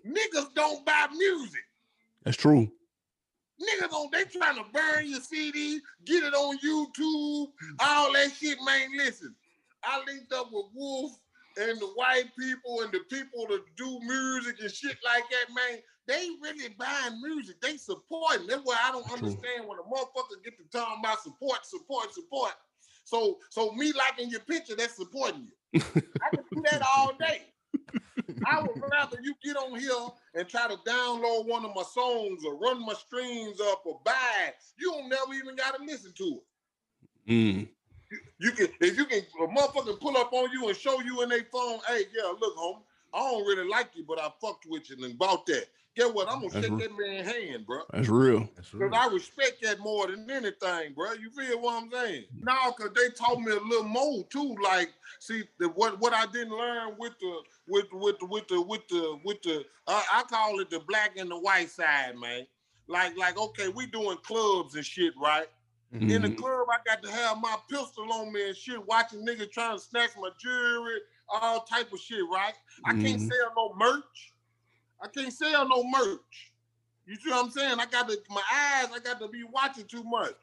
[0.05, 1.63] Niggas don't buy music.
[2.23, 2.71] That's true.
[3.61, 8.57] Niggas on they trying to burn your CD, get it on YouTube, all that shit,
[8.63, 8.97] man.
[8.97, 9.35] Listen,
[9.83, 11.11] I linked up with Wolf
[11.57, 15.81] and the white people and the people that do music and shit like that, man.
[16.07, 17.59] They really buying music.
[17.61, 18.47] They supporting.
[18.47, 22.53] That's why I don't understand when a motherfucker get to talking about support, support, support.
[23.03, 25.81] So, so me liking your picture, that's supporting you.
[25.81, 27.43] I can do that all day.
[28.45, 29.91] I would rather you get on here
[30.33, 34.13] and try to download one of my songs or run my streams up or buy
[34.47, 34.55] it.
[34.79, 36.39] You don't never even gotta listen to
[37.27, 37.31] it.
[37.31, 37.67] Mm.
[38.39, 41.29] You can if you can a motherfucker pull up on you and show you in
[41.29, 42.81] their phone, hey, yeah, look, homie,
[43.13, 45.65] I don't really like you, but I fucked with you and bought that.
[45.95, 46.27] Get what?
[46.29, 46.79] I'm gonna That's shake real.
[46.79, 47.79] that man hand, bro.
[47.91, 48.49] That's real.
[48.55, 48.91] That's Cause.
[48.93, 51.13] I respect that more than anything, bro.
[51.13, 52.25] You feel what I'm saying?
[52.41, 54.55] No, cause they taught me a little more too.
[54.61, 57.37] Like, see, the, what what I didn't learn with the
[57.69, 61.15] with with the with the with the with the uh, I call it the black
[61.17, 62.45] and the white side, man.
[62.87, 65.47] Like like okay, we doing clubs and shit, right?
[65.91, 66.35] In the Mhm.
[66.35, 69.81] club, I got to have my pistol on me and shit, watching niggas trying to
[69.83, 72.53] snatch my jewelry, all type of shit, right?
[72.83, 73.27] I can't Mhm.
[73.31, 74.33] sell no merch.
[75.05, 76.51] I can't sell no merch.
[77.05, 77.79] You see what I'm saying?
[77.79, 78.87] I got to my eyes.
[78.91, 80.33] I got to be watching too much.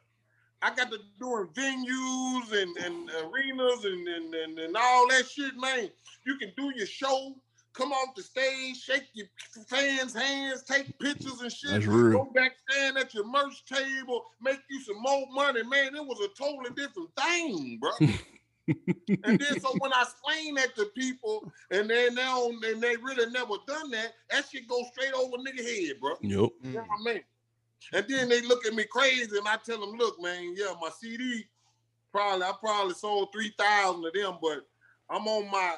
[0.62, 5.56] I got to doing venues and, and arenas and, and, and, and all that shit,
[5.58, 5.90] man.
[6.24, 7.34] You can do your show,
[7.72, 9.26] come off the stage, shake your
[9.66, 11.72] fans' hands, take pictures and shit.
[11.72, 12.24] That's real.
[12.24, 15.96] Go back stand at your merch table, make you some more money, man.
[15.96, 17.90] It was a totally different thing, bro.
[19.24, 22.96] and then so when I explain that to people, and then they don't, and they
[22.96, 26.14] really never done that, that shit go straight over nigga head, bro.
[26.20, 26.52] Yup.
[26.62, 27.22] You know what I mean?
[27.92, 30.90] And then they look at me crazy, and I tell them, look, man, yeah, my
[31.00, 31.44] CD,
[32.12, 34.66] probably I probably sold three thousand of them, but
[35.10, 35.76] I'm on my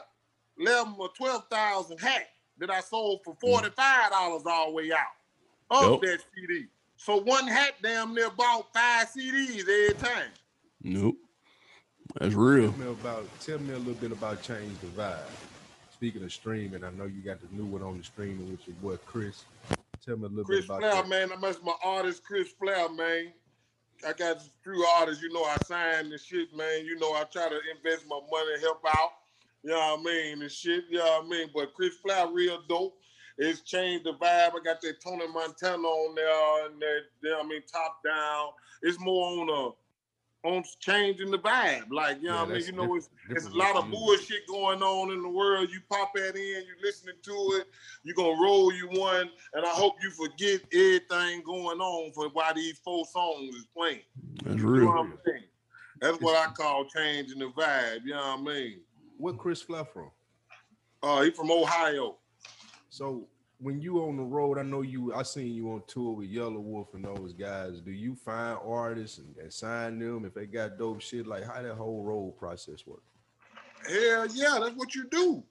[0.59, 2.29] eleven or twelve thousand hat
[2.59, 3.41] that I sold for mm.
[3.41, 4.99] forty five dollars all the way out
[5.71, 6.01] of Yup.
[6.03, 6.67] that CD.
[6.97, 10.31] So one hat damn near bought five CDs every time.
[10.83, 11.17] Nope.
[12.19, 12.71] That's real.
[12.71, 15.19] Tell me about tell me a little bit about Change the Vibe.
[15.93, 18.77] Speaking of streaming, I know you got the new one on the streaming with your
[18.77, 19.45] boy Chris.
[20.05, 21.09] Tell me a little Chris bit about Flair, that.
[21.09, 23.33] man, that's my artist, Chris Flair, man.
[24.07, 26.85] I got a few artists, you know, I signed and shit, man.
[26.85, 29.11] You know, I try to invest my money, help out.
[29.63, 30.43] You know what I mean?
[30.43, 31.51] And shit, you know what I mean?
[31.55, 32.99] But Chris Fly real dope.
[33.39, 34.53] It's changed the vibe.
[34.53, 38.01] I got that Tony Montana on there and that, you know what I mean, top
[38.05, 38.49] down.
[38.83, 39.84] It's more on a
[40.45, 41.91] on changing the vibe.
[41.91, 42.67] Like, you know Yeah, what I mean?
[42.67, 45.71] You know, it's it's a lot of bullshit going on in the world.
[45.71, 47.67] You pop that in, you listening to it,
[48.05, 52.53] you gonna roll you one, and I hope you forget everything going on for why
[52.55, 54.01] these four songs is playing.
[54.45, 54.87] That's You know real.
[54.93, 55.09] what?
[56.01, 58.01] That's what I call changing the vibe.
[58.05, 58.81] You know what I mean?
[59.17, 60.11] What Chris Fly from?
[61.03, 62.17] Uh, he from Ohio.
[62.91, 63.27] So
[63.65, 65.15] when you on the road, I know you.
[65.15, 67.81] I seen you on tour with Yelawolf and those guys.
[67.81, 71.27] Do you find artists and, and sign them if they got dope shit?
[71.27, 73.01] Like how that whole road process work?
[73.89, 75.43] Hell yeah, that's what you do.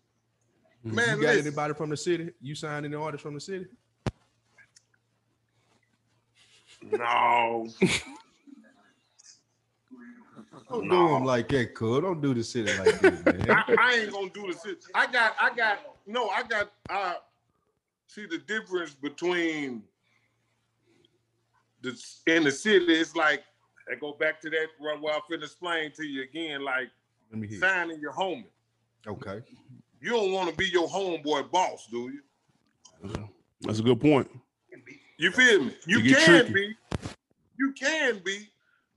[0.86, 0.94] Mhm.
[0.94, 1.48] Man, you got listen.
[1.48, 2.30] anybody from the city?
[2.40, 3.66] You signed any artists from the city?
[6.84, 7.68] No.
[10.70, 11.08] Don't No.
[11.08, 12.02] do them like that, cuz.
[12.02, 13.50] Don't do the city like that, man.
[13.50, 14.88] I, I ain't gonna do this.
[14.94, 17.16] I got, I got, no, I got, I
[18.08, 19.84] see the difference between
[21.82, 22.94] the in the city.
[22.94, 23.44] It's like
[23.92, 26.90] I go back to that where where I finna explain to you again, like
[27.32, 27.60] Let me hear.
[27.60, 28.46] signing your homie.
[29.08, 29.42] Okay.
[30.02, 32.22] You don't want to be your homeboy boss, do you?
[33.62, 34.30] That's a good point.
[35.18, 35.76] You feel me?
[35.88, 36.54] You You can tricky.
[36.54, 36.76] be,
[37.58, 38.50] you can be,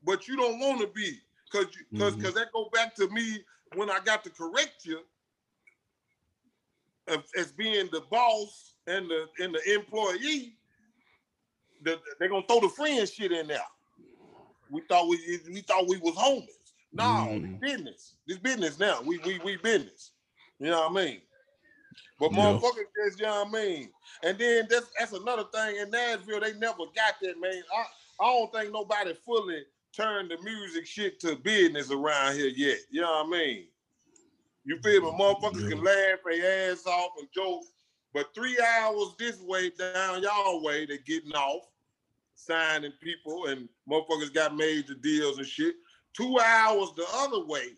[0.05, 1.19] but you don't want to be,
[1.53, 2.23] cause you, cause, Mhm.
[2.23, 3.45] cause that go back to me
[3.75, 5.01] when I got to correct you
[7.37, 10.55] as being the boss and the and the employee.
[11.83, 13.61] The, they're gonna throw the friend shit in there.
[14.71, 15.19] We thought we
[15.53, 16.49] we thought we was homies.
[16.93, 17.61] No, mm.
[17.61, 18.15] this business.
[18.27, 19.03] This business now.
[19.03, 20.13] We we we business.
[20.59, 21.21] You know what I mean?
[22.19, 22.39] But Yeah.
[22.39, 23.91] motherfuckers just, you know what I mean?
[24.23, 27.63] And then that's that's another thing in Nashville, they never got that, man.
[27.75, 29.65] I, I don't think nobody fully
[29.95, 32.79] turned the music shit to business around here yet.
[32.91, 33.67] You know what I mean?
[34.65, 35.19] You feel me?
[35.19, 37.65] Motherfuckers can laugh their ass off and joke,
[38.15, 41.65] but three hours this way down y'all way, they're getting off,
[42.35, 45.75] signing people, and motherfuckers got major deals and shit.
[46.17, 47.73] Two hours the other way,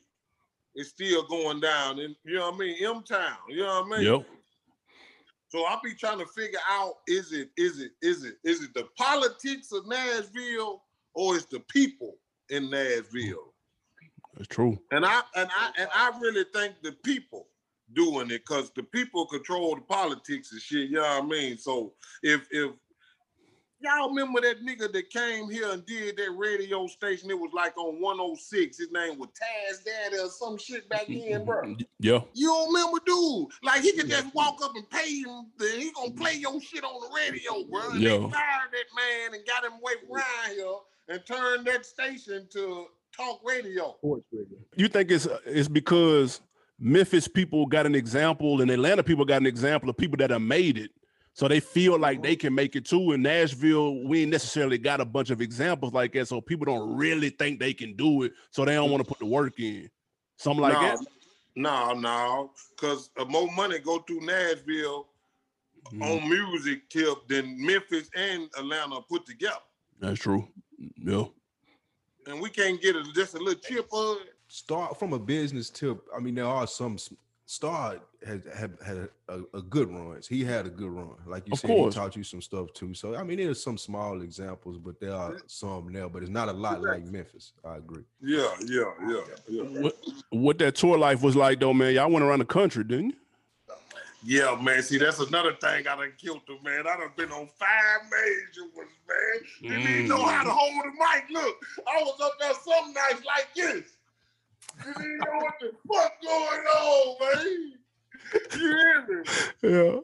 [0.75, 1.99] it's still going down.
[1.99, 2.77] And you know what I mean?
[2.85, 3.37] M Town.
[3.49, 4.13] You know what I mean?
[4.13, 4.27] Yep.
[5.49, 8.75] So I'll be trying to figure out is it is it is it is it
[8.75, 10.83] the politics of Nashville
[11.15, 12.17] or is the people
[12.51, 13.55] in Nashville?
[14.35, 14.79] That's true.
[14.93, 17.48] And I and I and I really think the people
[17.95, 20.91] doing it because the people control the politics and shit.
[20.91, 21.59] You know what I mean?
[21.59, 22.73] So if if
[23.81, 27.77] y'all remember that nigga that came here and did that radio station, it was like
[27.79, 28.79] on 106.
[28.79, 31.77] His name was Taz Daddy or some shit back then, bro.
[32.01, 32.21] Yeah.
[32.35, 33.49] You don't remember, dude?
[33.63, 35.47] Like he could just walk up and pay him.
[35.59, 37.91] Then he gonna play your shit on the radio, bro.
[37.91, 38.11] And Yeah.
[38.11, 40.77] they fired that man and got him away around here
[41.09, 42.87] and turned that station to
[43.17, 43.97] talk radio.
[44.77, 46.41] You think it's it's because
[46.79, 50.43] Memphis people got an example and Atlanta people got an example of people that have
[50.43, 50.91] made it.
[51.33, 53.13] So they feel like they can make it too.
[53.13, 56.27] In Nashville, we ain't necessarily got a bunch of examples like that.
[56.29, 58.33] So people don't really think they can do it.
[58.51, 59.89] So they don't want to put the work in.
[60.37, 61.07] Something like no, that.
[61.57, 65.09] no, no, because more money go through Nashville
[65.93, 66.03] Mhm.
[66.03, 69.57] on music tip than Memphis and Atlanta put together.
[70.01, 70.49] That's true.
[70.97, 71.25] Yeah.
[72.27, 74.35] And we can't get a, just a little chip of it.
[74.49, 76.03] Start from a business tip.
[76.15, 77.13] I mean, there are some s-
[77.45, 77.97] Star
[78.27, 80.29] has have had a, a good runs.
[80.29, 81.15] He had a good run.
[81.27, 81.95] Like you Of said, course.
[81.95, 82.93] he taught you some stuff too.
[82.93, 86.49] So I mean, there's some small examples, but there are some there, but it's not
[86.49, 87.53] a lot like Memphis.
[87.65, 88.03] I agree.
[88.21, 89.63] Yeah, yeah, yeah, yeah.
[89.63, 89.97] What,
[90.29, 91.95] what that tour life was like though, man.
[91.95, 93.17] Y'all went around the country, didn't you?
[94.25, 94.83] Yeah, man.
[94.83, 96.81] See, that's another thing I done killed them, man.
[96.87, 99.71] I done been on five major ones, man.
[99.71, 100.33] Didn't even know mm.
[100.33, 101.31] how to hold the mic.
[101.31, 103.98] Look, I was up there some nights like this.
[104.85, 107.73] Didn't know what the fuck going on, man.
[108.55, 109.25] You hear me?
[109.63, 110.01] Yeah.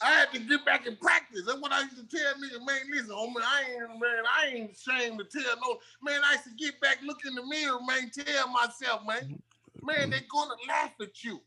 [0.00, 1.42] I had to get back and practice.
[1.46, 2.80] That's what I used to tell niggas, man.
[2.90, 6.20] Listen, homie, I ain't, man, I ain't ashamed to tell no, man.
[6.24, 9.38] I used to get back, look in the mirror, man, tell myself, man,
[9.82, 11.40] man, they're gonna laugh at you.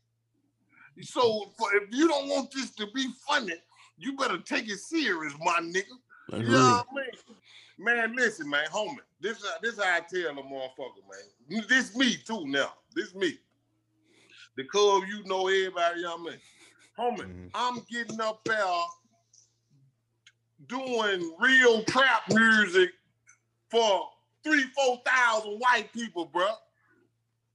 [1.02, 3.54] So for, if you don't want this to be funny,
[3.98, 5.84] you better take it serious, my nigga.
[6.32, 7.14] You know what I mean?
[7.78, 8.96] Man, listen, man, homie.
[9.20, 11.64] This uh, this how I tell the motherfucker, man.
[11.68, 12.72] This me too now.
[12.94, 13.38] This me.
[14.56, 16.32] The club, you know everybody, you know what
[16.98, 17.28] I mean?
[17.28, 17.50] Homie, Mhm.
[17.54, 18.64] I'm getting up there
[20.66, 22.90] doing real trap music
[23.70, 24.10] for
[24.42, 26.54] three, four thousand white people, bruh.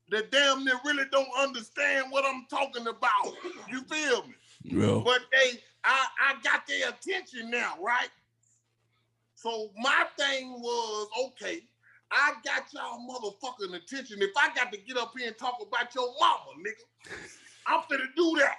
[0.09, 3.33] That damn near really don't understand what I'm talking about.
[3.69, 4.33] You feel me?
[4.63, 5.01] Yeah.
[5.03, 8.09] But they, I, I got their attention now, right?
[9.41, 11.61] So my thing was, okay,
[12.11, 14.21] I got y'all motherfucking attention.
[14.21, 17.15] If I got to get up here and talk about your mama, nigga,
[17.65, 18.57] I'm finna do that.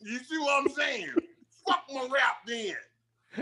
[0.00, 1.10] You see what I'm saying?
[1.66, 2.76] Fuck my rap then.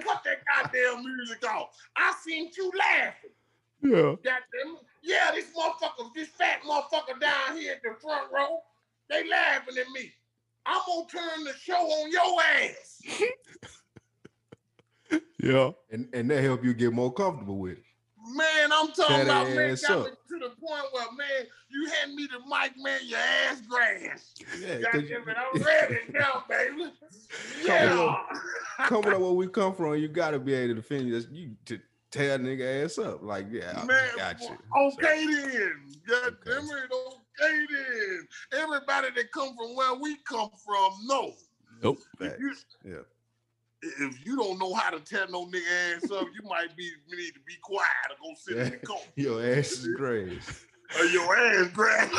[0.01, 1.77] Cut that goddamn music off.
[1.95, 3.31] I seen you laughing.
[3.83, 4.15] Yeah.
[4.25, 4.79] Goddamn.
[5.03, 8.61] Yeah, this motherfucker, this fat motherfucker down here at the front row,
[9.11, 10.11] they laughing at me.
[10.65, 13.03] I'm gonna turn the show on your ass.
[15.43, 15.71] Yeah.
[15.91, 17.85] And and that help you get more comfortable with it.
[18.35, 22.15] Man, I'm talking Tear about man, got me to the point where man, you hand
[22.15, 24.35] me the mic, man, your ass grass.
[24.61, 26.93] Yeah, God 'cause damn you- it, I'm ready now, baby.
[27.65, 28.17] Yeah.
[28.87, 31.27] coming up where we come from, you gotta be able to defend this.
[31.31, 31.79] You to
[32.11, 33.23] tear a nigga ass up.
[33.23, 34.57] Like, yeah, Man, got you.
[34.77, 35.73] okay then.
[36.07, 36.37] God Okay.
[36.47, 38.29] damn it, okay then.
[38.61, 41.33] Everybody that come from where we come from no.
[41.83, 41.99] Nope.
[42.21, 42.95] You, Yeah.
[43.83, 47.17] If you don't know how to tear no nigga ass up, you might be you
[47.17, 49.03] need to be quiet or go sit in the corner.
[49.17, 50.41] Your ass is crazy.
[50.97, 52.11] Or uh, your ass grab.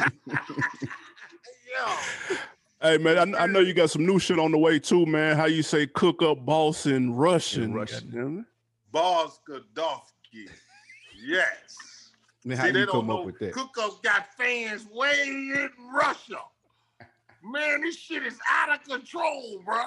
[0.26, 1.96] yeah.
[2.82, 5.36] Hey man, I, I know you got some new shit on the way too, man.
[5.36, 7.72] How you say cook up boss in Russian?
[7.72, 8.10] Russian.
[8.10, 8.44] goddamn it.
[8.90, 10.48] Boz Godofsky.
[11.24, 12.10] Yes.
[12.44, 13.18] Man, See, how they you don't come know.
[13.20, 13.52] up with that?
[13.52, 16.38] Cook-Up got fans way in Russia.
[17.42, 19.82] Man, this shit is out of control, bro.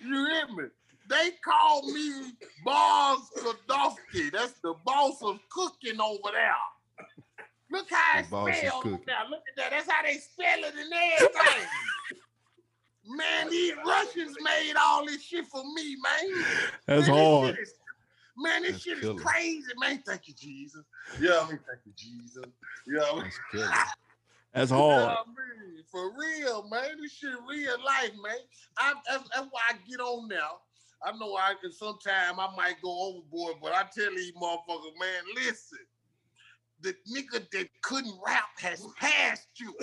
[0.00, 0.64] You hear me?
[1.08, 2.32] They call me
[2.64, 4.30] Boss Godofsky.
[4.30, 7.06] That's the boss of cooking over there.
[7.70, 9.16] Look how it's spelled over there.
[9.30, 9.70] Look at that.
[9.70, 11.68] That's how they spell it and everything.
[13.16, 16.44] man, these Russians made all this shit for me, man.
[16.86, 17.54] That's Man, hard.
[17.54, 17.74] shit is-
[18.36, 19.14] man, this That's shit killer.
[19.16, 20.02] is crazy, man.
[20.06, 20.84] Thank you, Jesus.
[21.20, 22.44] Yeah, I mean, thank you, Jesus.
[22.86, 23.68] Yeah, I mean,
[24.54, 24.88] That's killer.
[24.88, 25.18] That's yeah, hard.
[25.18, 27.00] I mean, for real, man.
[27.00, 28.36] This shit real life, man.
[28.78, 30.60] I, that's, that's why I get on now.
[31.04, 35.22] I know I can sometime I might go overboard, but I tell these motherfuckers, man,
[35.34, 35.78] listen.
[36.80, 39.74] The nigga that couldn't rap has passed you.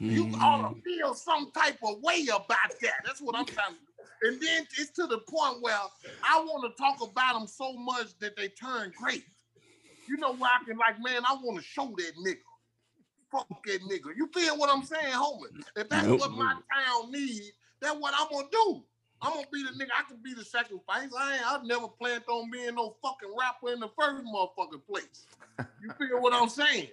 [0.00, 0.80] You ought to hmm.
[0.80, 3.00] feel some type of way about that.
[3.04, 5.76] That's what I'm trying to And then it's to the point where
[6.24, 9.24] I want to talk about them so much that they turn great.
[10.08, 12.38] You know where I can like, man, I want to show that nigga.
[13.30, 14.16] Fuck that nigga.
[14.16, 15.48] You feel what I'm saying, homie?
[15.76, 16.20] If that's Nope.
[16.20, 18.82] what my town needs, that's what I'm gonna do.
[19.20, 19.90] I'm gonna be the nigga.
[19.98, 21.10] I can be the sacrifice.
[21.18, 21.46] I ain't.
[21.52, 25.26] I've never planned on being no fucking rapper in the first motherfucking place.
[25.82, 26.88] You feel what I'm saying?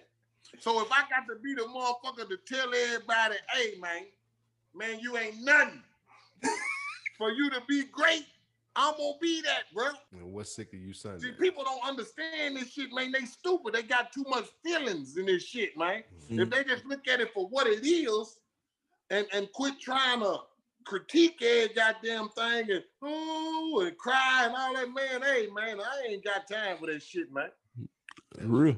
[0.60, 4.06] So if I got to be the motherfucker to tell everybody, hey man,
[4.74, 5.82] man, you ain't nothing.
[7.18, 8.26] For you to be great,
[8.76, 9.88] I'm gonna be that, bro.
[10.12, 11.28] And what's sick of you Sunday?
[11.28, 13.12] See, people don't understand this shit, man.
[13.12, 13.74] They stupid.
[13.74, 16.04] They got too much feelings in this shit, man.
[16.26, 16.42] Mm-hmm.
[16.42, 18.40] If they just look at it for what it is
[19.10, 20.40] and, and quit trying to
[20.86, 25.22] critique every goddamn thing and ooh and cry and all that, man.
[25.22, 27.50] Hey, man, I ain't got time for that shit, man.
[28.42, 28.76] Real.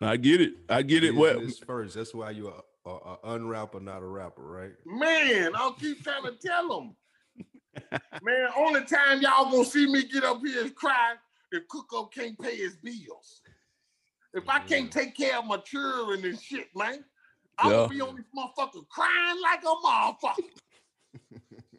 [0.00, 0.54] I get it.
[0.68, 1.14] I get it.
[1.14, 1.94] Well, first.
[1.94, 2.52] That's why you're
[2.84, 4.72] a, a, a unrapper, not a rapper, right?
[4.84, 6.96] Man, I'll keep trying to tell them.
[8.22, 11.14] Man, only time y'all gonna see me get up here is cry
[11.52, 13.42] if Cook Up can't pay his bills.
[14.34, 14.92] If I can't mm.
[14.92, 17.04] take care of my children and shit, man,
[17.58, 17.76] I'm Yeah.
[17.78, 20.60] gonna be on this motherfucker crying like a motherfucker.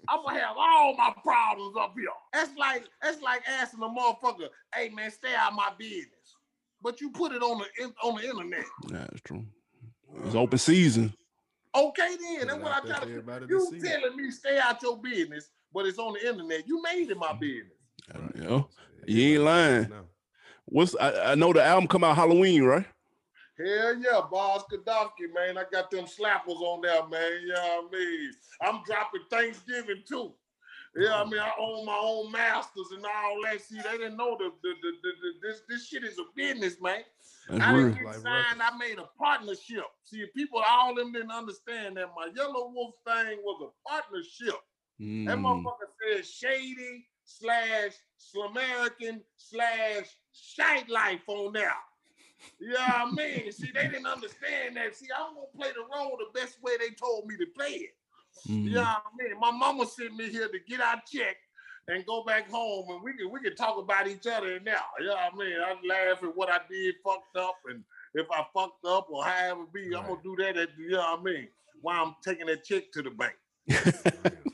[0.10, 2.08] I'm gonna have all my problems up here.
[2.34, 6.38] That's like that's like asking a motherfucker, "Hey man, stay out of my business,"
[6.82, 8.66] but you put it on the in- on the internet.
[8.88, 9.46] that's true.
[10.24, 11.14] It's uh, open season.
[11.76, 13.48] Okay, then Put that's what I out there try to.
[13.48, 16.68] You telling me stay out your business, but it's on the internet.
[16.68, 17.40] You made it my Mm-hmm.
[17.40, 17.74] business.
[18.36, 18.70] You know,
[19.06, 19.92] You ain't lying.
[20.66, 22.86] what's I, I know the album come out Halloween, right?
[23.58, 25.58] Hell yeah, Boss Kadofsky, man.
[25.58, 27.42] I got them slappers on there, man.
[27.42, 28.32] You know what I mean?
[28.62, 30.34] I'm dropping Thanksgiving too.
[30.96, 33.62] Yeah, I mean, I own my own masters and all that.
[33.62, 36.78] See, they didn't know the, the, the, the, the this this shit is a business,
[36.82, 37.02] man.
[37.50, 38.62] That's I didn't get signed.
[38.62, 39.84] I made a partnership.
[40.04, 44.56] See, people, all them didn't understand that my Yelawolf thing was a partnership.
[45.00, 45.44] That Mm.
[45.64, 51.74] motherfucker said shady slash Slumerican slash shite life on there.
[52.60, 54.96] Yeah, I mean, see, they didn't understand that.
[54.96, 57.96] See, I'm gonna play the role the best way they told me to play it.
[58.48, 58.72] Mm.
[58.72, 61.38] Yeah, I mean, my mama sent me here to get our check
[61.88, 64.86] and go back home, and we can we can talk about each other now.
[65.00, 67.84] Yeah, I mean, I laugh at what I did, fucked up, and
[68.14, 70.58] if I fucked up or however it be, I'm gonna do that.
[70.58, 71.48] At, you know what I mean?
[71.82, 73.36] While I'm taking that check to the bank.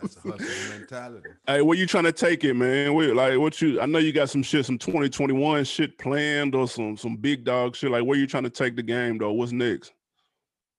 [0.00, 1.30] That's a hustle mentality.
[1.46, 2.94] Hey, where you trying to take it, man?
[2.94, 3.80] Where, like, what you?
[3.80, 7.76] I know you got some shit, some 2021 shit planned, or some some big dog
[7.76, 7.90] shit.
[7.90, 9.32] Like, where you trying to take the game, though?
[9.32, 9.92] What's next?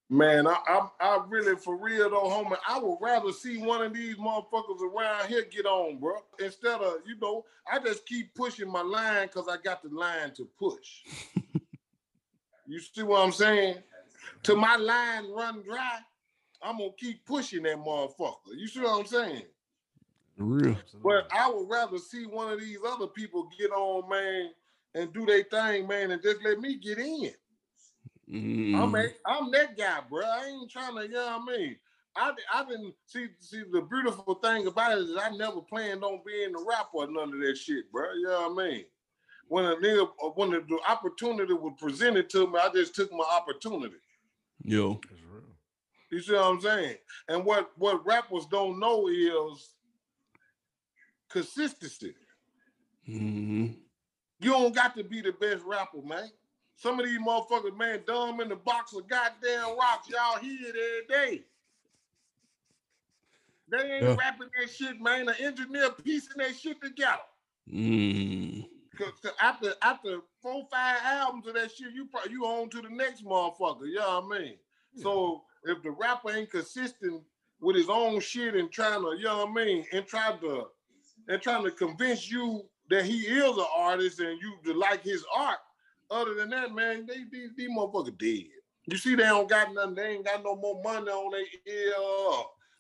[0.10, 3.94] Man, I, I, I really, for real though, homie, I would rather see one of
[3.94, 6.16] these motherfuckers around here get on, bro.
[6.38, 10.34] Instead of, you know, I just keep pushing my line because I got the line
[10.36, 11.04] to push.
[12.68, 13.76] You see what I'm saying?
[14.44, 16.00] To my line run dry,
[16.64, 18.56] I'm gonna keep pushing that motherfucker.
[18.56, 19.44] You see what I'm saying?
[20.38, 20.78] Real.
[21.04, 24.52] But I would rather see one of these other people get on, man,
[24.96, 27.32] and do their thing, man, and just let me get in.
[28.32, 28.76] Mm.
[28.76, 30.22] I'm a, I'm that guy, bro.
[30.24, 31.76] I ain't trying to, you know what I mean?
[32.16, 36.22] I I didn't see see the beautiful thing about it is I never planned on
[36.26, 38.14] being a rapper or none of that shit, bro.
[38.14, 38.86] You know what I mean?
[39.48, 43.24] When a nigga when the, the opportunity was presented to me, I just took my
[43.32, 43.96] opportunity.
[44.64, 45.00] Yo.
[46.12, 46.98] You see what I'm saying?
[47.30, 49.70] And what what rappers don't know is
[51.30, 52.14] consistency.
[53.06, 53.68] hmm
[54.40, 56.30] You don't got to be the best rapper, man.
[56.76, 60.10] Some of these motherfuckers, man, dumb in the box of goddamn rocks.
[60.10, 61.44] Y'all hear it every day.
[63.70, 64.16] They ain't Yeah.
[64.16, 65.30] rapping that shit, man.
[65.30, 67.22] An engineer piecing that shit together.
[67.70, 68.68] Mm.
[68.98, 72.90] Cause, 'cause after after four, five albums of that shit, you you on to the
[72.90, 73.88] next motherfucker.
[73.88, 74.60] You know what I mean?
[74.98, 77.22] So if the rapper ain't consistent
[77.60, 80.66] with his own shit and trying to, you know what I mean, and trying to
[81.28, 85.24] and trying to convince you that he is an artist and you to like his
[85.36, 85.60] art.
[86.10, 88.48] Other than that, man, they these, these motherfuckers dead.
[88.88, 89.96] You see, they don't got nothing.
[89.96, 91.94] They ain't got no more money on their ear,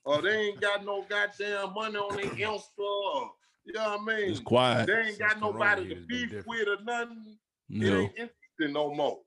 [0.03, 3.29] or they ain't got no goddamn money on their Insta.
[3.63, 4.31] You know what I mean?
[4.31, 4.87] It's quiet.
[4.87, 7.37] They ain't Since got nobody to beef with or nothing.
[7.69, 9.19] It ain't interesting no more.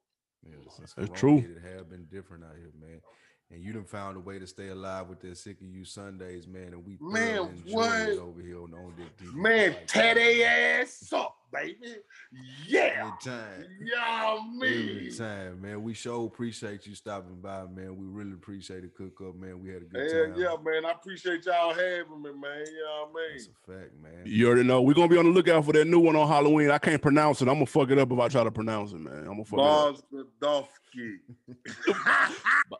[0.46, 1.38] Yeah, since That's true.
[1.38, 3.00] It have been different out here, man.
[3.55, 6.48] And you done found a way to stay alive with that sick of you Sundays,
[6.48, 6.72] man.
[6.72, 8.09] And we Man, thoroughly what?
[8.18, 9.32] over here on on Dick TV.
[9.34, 11.76] Man, Like, tear they ass up, baby.
[12.66, 12.80] Yeah.
[12.96, 13.64] Every time.
[13.80, 15.16] Yeah, Every me.
[15.16, 15.84] time, man.
[15.84, 17.96] We sure appreciate you stopping by, man.
[17.96, 19.61] We really appreciate the cook up, man.
[19.62, 20.34] We had a good Hell time.
[20.40, 20.84] yeah, man.
[20.86, 22.64] I appreciate y'all having me, man.
[22.66, 23.55] You know what I That's mean?
[23.68, 24.22] a fact, man.
[24.24, 24.82] You already know.
[24.82, 26.72] We're gonna be on the lookout for that new one on Halloween.
[26.72, 27.46] I can't pronounce it.
[27.46, 29.18] I'm gonna fuck it up if I try to pronounce it, man.
[29.28, 31.18] I'm gonna fuck Bosdowski.
[31.46, 31.96] it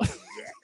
[0.01, 0.09] up.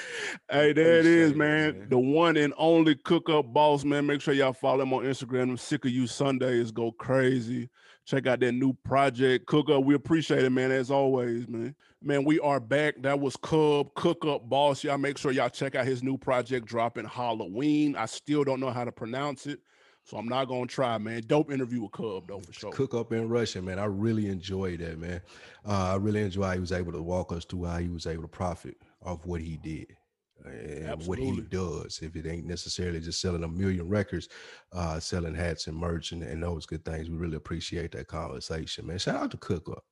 [0.50, 1.78] Hey, there it is, man.
[1.78, 1.88] man.
[1.88, 4.06] The one and only cook up boss, man.
[4.06, 5.42] Make sure y'all follow him on Instagram.
[5.50, 6.70] I'm sick of you Sundays.
[6.70, 7.68] Go crazy.
[8.06, 9.82] Check out that new project, Cook Up.
[9.82, 10.70] We appreciate it, man.
[10.70, 11.74] As always, man.
[12.00, 12.94] Man, we are back.
[13.02, 14.84] That was Cub Cook Up Boss.
[14.84, 17.96] Y'all make sure y'all check out his new project dropping Halloween.
[17.96, 19.58] I still don't know how to pronounce it,
[20.04, 21.22] so I'm not gonna try, man.
[21.26, 22.70] Dope interview with Cub though for sure.
[22.70, 23.80] Cook up in Russian, man.
[23.80, 25.20] I really enjoyed that, man.
[25.66, 28.06] Uh, I really enjoy how he was able to walk us through how he was
[28.06, 28.76] able to profit
[29.06, 29.96] off what he did
[30.44, 32.00] and what he does.
[32.02, 34.28] If it ain't necessarily just selling a million records,
[34.72, 38.86] uh, selling hats and merch and, and those good things, we really appreciate that conversation,
[38.86, 38.98] man.
[38.98, 39.84] Shout out to Cook Up.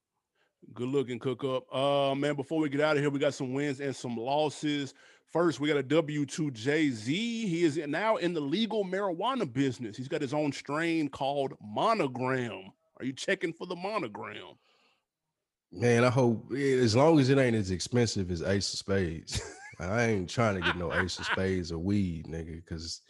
[0.73, 1.75] Good looking cook up.
[1.75, 4.95] Uh man, before we get out of here, we got some wins and some losses.
[5.27, 7.13] First, we got a W2 Jay-Z.
[7.13, 9.97] He is now in the legal marijuana business.
[9.97, 12.73] He's got his own strain called Monogram.
[12.99, 14.55] Are you checking for the monogram?
[15.77, 19.41] Man, I hope as long as it ain't as expensive as Ace of Spades.
[19.81, 23.01] I ain't trying to get no Ace of Spades or weed, nigga, because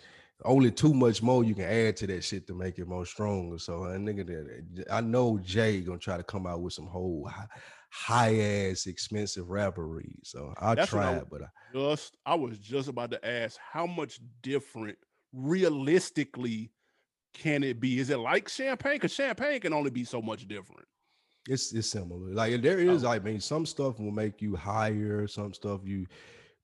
[0.45, 3.59] only too much more you can add to that shit to make it more stronger.
[3.59, 7.31] So a nigga that I know Jay gonna try to come out with some whole
[7.91, 8.37] high
[8.71, 10.15] ass expensive rappery.
[10.25, 13.59] So I'll That's I try it, but I, Just I was just about to ask
[13.73, 14.97] how much different
[15.33, 16.71] realistically
[17.35, 17.99] can it be?
[17.99, 18.95] Is it like champagne?
[18.95, 20.87] Because champagne can only be so much different.
[21.49, 22.33] It's it's similar.
[22.33, 23.11] Like there is, Oh.
[23.11, 26.07] I mean, some stuff will make you higher, some stuff you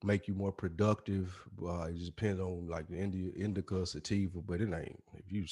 [0.03, 1.35] make you more productive.
[1.63, 5.45] Uh, it just depends on like the India indica sativa, but it ain't if you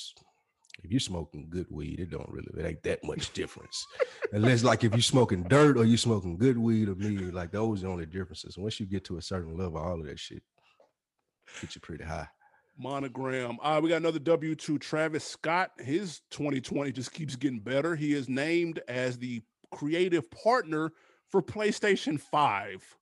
[0.83, 3.85] if you smoking good weed, it don't really it ain't that much difference.
[4.31, 7.79] Unless like if you smoking dirt or you smoking good weed or me, like those
[7.79, 8.57] are the only differences.
[8.57, 10.41] Once you get to a certain level, all of that shit
[11.61, 12.27] get you pretty high.
[12.79, 13.57] Monogram.
[13.61, 15.71] Uh, we got another W2 Travis Scott.
[15.79, 17.95] His 2020 just keeps getting better.
[17.95, 20.91] He is named as the creative partner
[21.27, 22.97] for PlayStation 5.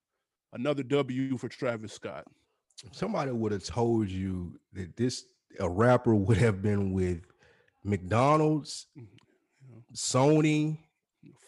[0.53, 2.25] Another W for Travis Scott.
[2.91, 5.25] Somebody would have told you that this
[5.59, 7.21] a rapper would have been with
[7.83, 8.87] McDonald's,
[9.93, 10.77] Sony,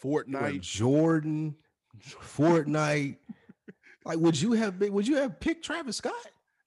[0.02, 0.60] Fortnite.
[0.60, 1.54] Jordan,
[2.00, 3.16] Fortnite.
[4.04, 4.92] like, would you have been?
[4.92, 6.14] Would you have picked Travis Scott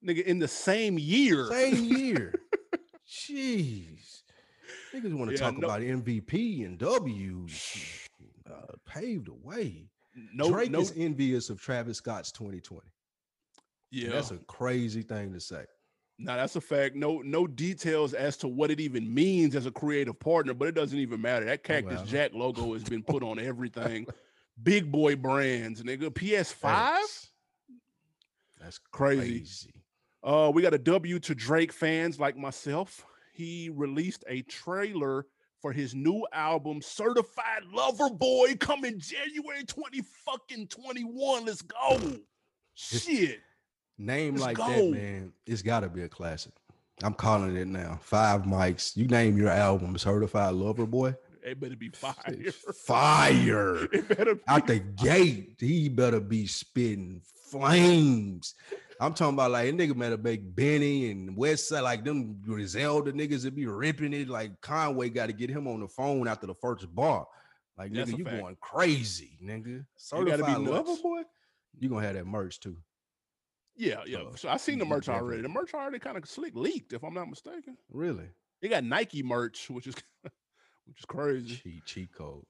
[0.05, 1.45] Nigga, in the same year.
[1.47, 2.33] same year?
[3.09, 4.21] Jeez,
[4.93, 7.47] niggas want to Yeah, talk no- about MVP and W.
[8.49, 8.53] Uh,
[8.85, 9.89] paved the way.
[10.33, 12.81] No, Drake no, is envious of Travis Scott's 2020.
[13.91, 14.09] yeah.
[14.11, 15.63] That's a crazy thing to say.
[16.19, 16.95] Now that's a fact.
[16.95, 20.75] No, no details as to what it even means as a creative partner, but it
[20.75, 21.45] doesn't even matter.
[21.45, 22.05] That Cactus well.
[22.05, 24.05] Jack logo has been put on everything.
[24.61, 26.09] Big boy brands, nigga.
[26.11, 26.53] PS5.
[26.53, 27.29] Facts.
[28.61, 29.19] That's Crazy.
[29.39, 29.73] crazy.
[30.23, 33.05] Uh, we got a W to Drake fans like myself.
[33.33, 35.25] He released a trailer
[35.61, 41.45] for his new album, Certified Lover Boy, coming January 20 fucking 21.
[41.45, 41.99] Let's go.
[42.73, 43.39] Shit.
[43.97, 44.67] Name Let's like go.
[44.67, 45.33] that, man.
[45.45, 46.53] It's got to be a classic.
[47.03, 47.99] I'm calling it now.
[48.01, 48.95] Five mics.
[48.95, 51.15] You name your album Certified Lover Boy.
[51.43, 52.13] It better be fire.
[52.85, 53.83] Fire.
[53.91, 58.55] It better be Out the gate, he better be spitting flames.
[58.99, 63.11] I'm talking about like a nigga met a big Benny and Westside, like them Griselda
[63.11, 64.29] niggas that be ripping it.
[64.29, 67.27] Like Conway got to get him on the phone after the first bar.
[67.77, 68.39] Like That's nigga, you fact.
[68.41, 69.67] going crazy, nigga.
[69.67, 71.21] You gotta be Certified lover boy.
[71.79, 72.77] You gonna have that merch too.
[73.75, 74.19] Yeah, yeah.
[74.19, 75.41] Uh, So I seen the merch already.
[75.41, 77.75] The merch already kind of slick leaked, if I'm not mistaken.
[77.91, 78.29] Really?
[78.61, 79.95] They got Nike merch, which is
[80.85, 81.55] which is crazy.
[81.55, 82.43] Cheat cheat code.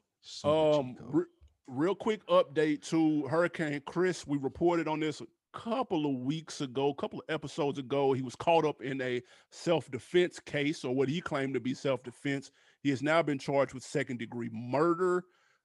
[0.43, 1.15] Um, cheat code.
[1.15, 1.25] re-
[1.67, 4.27] real quick update to Hurricane Chris.
[4.27, 5.21] We reported on this
[5.53, 8.13] couple of weeks ago, a couple of episodes ago.
[8.13, 12.51] He was caught up in a self-defense case, or what he claimed to be self-defense.
[12.81, 15.23] He has now been charged with second-degree murder.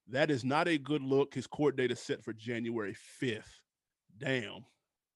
[0.09, 1.34] That is not a good look.
[1.34, 3.61] His court date is set for January 5th.
[4.18, 4.64] Damn.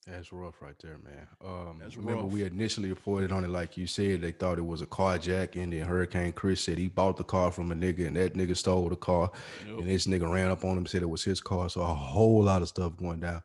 [0.07, 1.29] That's rough right there, man.
[1.45, 2.33] Um, That's remember rough.
[2.33, 4.21] we initially reported on it like you said.
[4.21, 5.71] They thought it was a carjacking.
[5.71, 8.89] Then Hurricane Chris said he bought the car from a nigga, and that nigga stole
[8.89, 9.31] the car.
[9.65, 11.71] And this nigga ran up on him, said it was his car.
[11.71, 13.43] So a whole lot of stuff going down.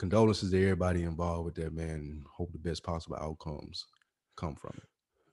[0.00, 2.24] Condolences to everybody involved with that, man.
[2.34, 3.84] Hope the best possible outcomes
[4.34, 4.88] come from it.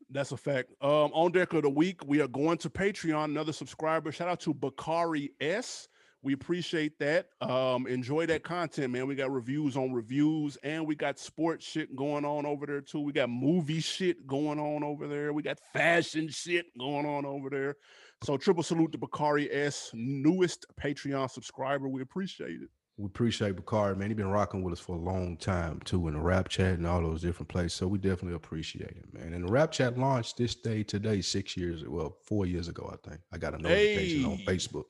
[0.09, 0.73] That's a fact.
[0.81, 3.23] Um, on deck of the week, we are going to Patreon.
[3.23, 4.11] Another subscriber.
[4.11, 5.87] Shout out to Bakari S.
[6.21, 7.27] We appreciate that.
[7.39, 9.07] Um, enjoy that content, man.
[9.07, 12.99] We got reviews on reviews, and we got sports shit going on over there too.
[12.99, 15.31] We got movie shit going on over there.
[15.31, 17.75] We got fashion shit going on over there.
[18.21, 21.87] So triple salute to Bakari S, newest Patreon subscriber.
[21.87, 22.69] We appreciate it.
[22.97, 24.09] We appreciate Bakari, man.
[24.09, 26.87] He's been rocking with us for a long time too in the rap chat and
[26.87, 27.73] all those different places.
[27.73, 29.33] So we definitely appreciate it, man.
[29.33, 33.07] And the rap chat launched this day today, six years, well, four years ago, I
[33.07, 33.21] think.
[33.31, 34.85] I got a notification on Facebook.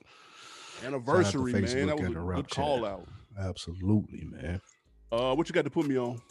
[0.85, 1.63] Anniversary, man.
[1.63, 2.63] Facebook That was a and the rap good chat.
[2.63, 3.07] call out.
[3.37, 4.61] Absolutely, man.
[5.11, 6.21] Uh, what you got to put me on?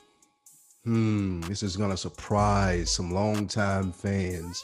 [0.85, 4.63] Hmm, this is gonna surprise some longtime fans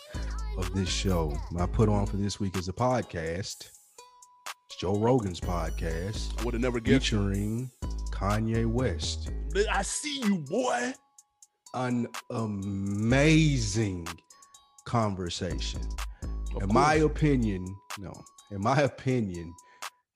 [0.57, 1.37] of this show.
[1.51, 3.71] My put on for this week is a podcast.
[4.79, 7.07] Joe Rogan's podcast I would have never guessed.
[7.07, 7.71] featuring
[8.11, 9.31] Kanye West.
[9.71, 10.93] I see you, boy.
[11.75, 14.07] An amazing
[14.85, 15.83] conversation.
[16.57, 17.65] Of in my opinion,
[17.99, 18.13] no,
[18.51, 19.55] in my opinion,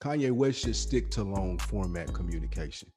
[0.01, 2.89] Kanye West should stick to long format communication.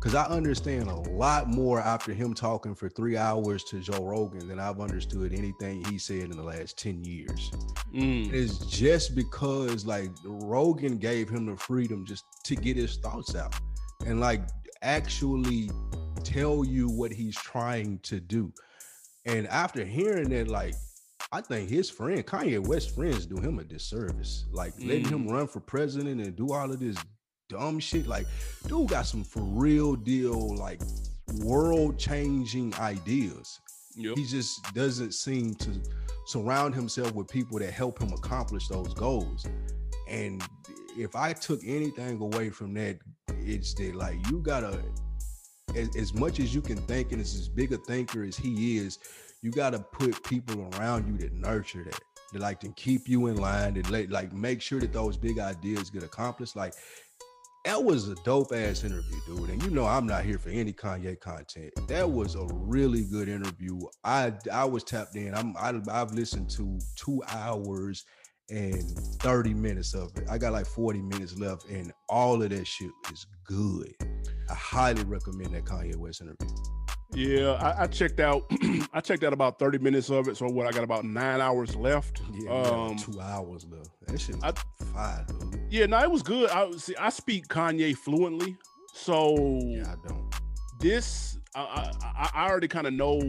[0.00, 4.46] Because I understand a lot more after him talking for three hours to Joe Rogan
[4.48, 7.50] than I've understood anything he said in the last 10 years.
[7.94, 8.30] Mm.
[8.32, 13.54] It's just because like Rogan gave him the freedom just to get his thoughts out
[14.06, 14.42] and like
[14.82, 15.70] actually
[16.22, 18.52] tell you what he's trying to do.
[19.26, 20.74] And after hearing that, like,
[21.32, 24.44] I think his friend, Kanye West friends, do him a disservice.
[24.52, 25.32] Like letting him mm.
[25.32, 26.96] run for president and do all of this
[27.48, 28.06] dumb shit.
[28.06, 28.26] Like,
[28.66, 30.80] dude got some for real deal, like
[31.42, 33.60] world changing ideas
[33.96, 34.16] Yep.
[34.16, 35.70] he just doesn't seem to
[36.26, 39.46] surround himself with people that help him accomplish those goals
[40.08, 40.42] and
[40.98, 42.98] if i took anything away from that
[43.28, 44.80] it's that like you gotta
[45.76, 48.78] as, as much as you can think and as, as big a thinker as he
[48.78, 48.98] is
[49.44, 52.00] you gotta put people around you that nurture that
[52.32, 55.90] that like to keep you in line and like, make sure that those big ideas
[55.90, 56.72] get accomplished like
[57.66, 59.48] that was a dope ass interview, dude.
[59.48, 61.72] And you know I'm not here for any Kanye content.
[61.88, 63.80] That was a really good interview.
[64.02, 65.34] I I was tapped in.
[65.34, 68.04] I'm I, I've listened to two hours
[68.50, 68.82] and
[69.20, 70.24] 30 minutes of it.
[70.28, 73.94] I got like 40 minutes left, and all of that shit is good.
[74.50, 76.54] I highly recommend that Kanye West interview.
[77.14, 78.42] Yeah, I, I checked out.
[78.92, 80.36] I checked out about thirty minutes of it.
[80.36, 80.66] So what?
[80.66, 82.22] I got about nine hours left.
[82.32, 83.90] Yeah, um, two hours left.
[84.06, 84.52] That shit I-
[84.92, 85.60] fire, dude.
[85.70, 86.50] yeah, no, it was good.
[86.50, 86.94] I see.
[86.96, 88.56] I speak Kanye fluently,
[88.92, 90.34] so Yeah, I don't.
[90.80, 93.20] this I I, I already kind of know.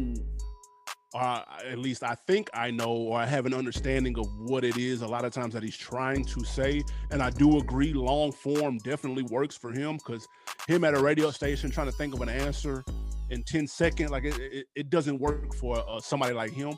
[1.16, 4.76] Uh, at least I think I know, or I have an understanding of what it
[4.76, 5.02] is.
[5.02, 7.94] A lot of times that he's trying to say, and I do agree.
[7.94, 10.28] Long form definitely works for him because
[10.68, 12.84] him at a radio station trying to think of an answer
[13.30, 16.74] in 10 seconds, like it, it, it doesn't work for uh, somebody like him.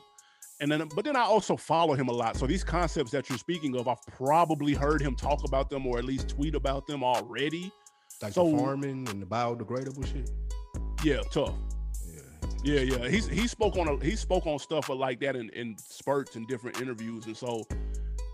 [0.60, 2.36] And then, but then I also follow him a lot.
[2.36, 5.98] So these concepts that you're speaking of, I've probably heard him talk about them or
[5.98, 7.72] at least tweet about them already.
[8.22, 10.30] Like So- the farming and the biodegradable shit.
[11.04, 11.54] Yeah, tough.
[12.64, 12.80] Yeah.
[12.80, 13.08] Yeah.
[13.08, 16.46] He's he spoke on a, he spoke on stuff like that in, in spurts and
[16.46, 17.64] different interviews, and so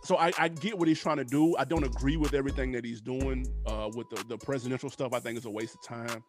[0.04, 1.56] so I, I get what he's trying to do.
[1.56, 5.14] I don't agree with everything that he's doing uh, with the, the presidential stuff.
[5.14, 6.22] I think it's a waste of time.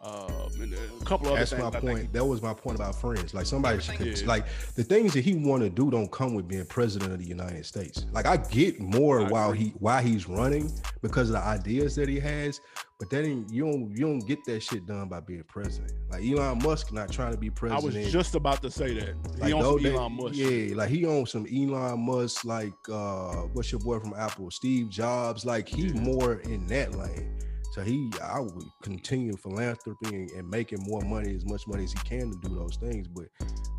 [0.00, 0.30] Um,
[0.62, 2.12] and a couple other That's my I think point.
[2.12, 3.34] That was my point about friends.
[3.34, 4.26] Like somebody should Yeah.
[4.26, 4.46] like
[4.76, 7.66] the things that he want to do don't come with being president of the United
[7.66, 8.06] States.
[8.12, 9.64] Like I get more I while agree.
[9.64, 10.70] he why he's running
[11.02, 12.60] because of the ideas that he has,
[13.00, 15.92] but then you don't you don't get that shit done by being president.
[16.10, 17.96] Like Elon Musk not trying to be president.
[17.96, 19.14] I was just about to say that.
[19.34, 20.34] He like on those- some they- Elon Musk.
[20.36, 24.90] Yeah, like he owns some Elon Musk, like uh what's your boy from Apple, Steve
[24.90, 25.44] Jobs.
[25.44, 26.00] Like he Yeah.
[26.00, 27.36] more in that lane.
[27.70, 31.92] So he I would continue philanthropy and, and making more money, as much money as
[31.92, 33.06] he can to do those things.
[33.08, 33.26] But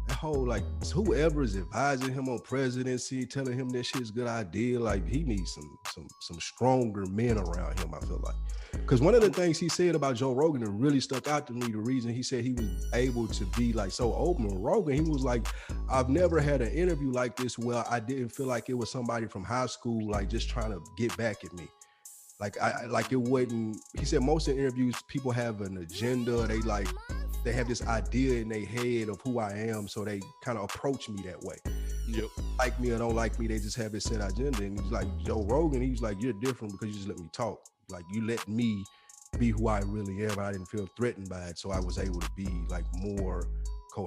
[0.07, 0.63] that whole like
[0.93, 5.23] whoever is advising him on presidency, telling him that shit's a good idea, like he
[5.23, 8.35] needs some some some stronger men around him, I feel like.
[8.71, 11.53] Because one of the things he said about Joe Rogan that really stuck out to
[11.53, 14.93] me, the reason he said he was able to be like so open with Rogan,
[14.93, 15.47] he was like,
[15.89, 19.27] I've never had an interview like this where I didn't feel like it was somebody
[19.27, 21.67] from high school, like just trying to get back at me.
[22.39, 23.81] Like I like it wouldn't.
[23.97, 26.47] He said most of the interviews, people have an agenda.
[26.47, 26.87] They like
[27.43, 30.63] they have this idea in their head of who I am, so they kind of
[30.65, 31.57] approach me that way.
[32.07, 32.25] Yep.
[32.57, 34.63] Like me or don't like me, they just have this set agenda.
[34.63, 35.81] And he's like Joe Rogan.
[35.81, 37.65] He's like, you're different because you just let me talk.
[37.89, 38.83] Like you let me
[39.37, 40.39] be who I really am.
[40.39, 43.47] I didn't feel threatened by it, so I was able to be like more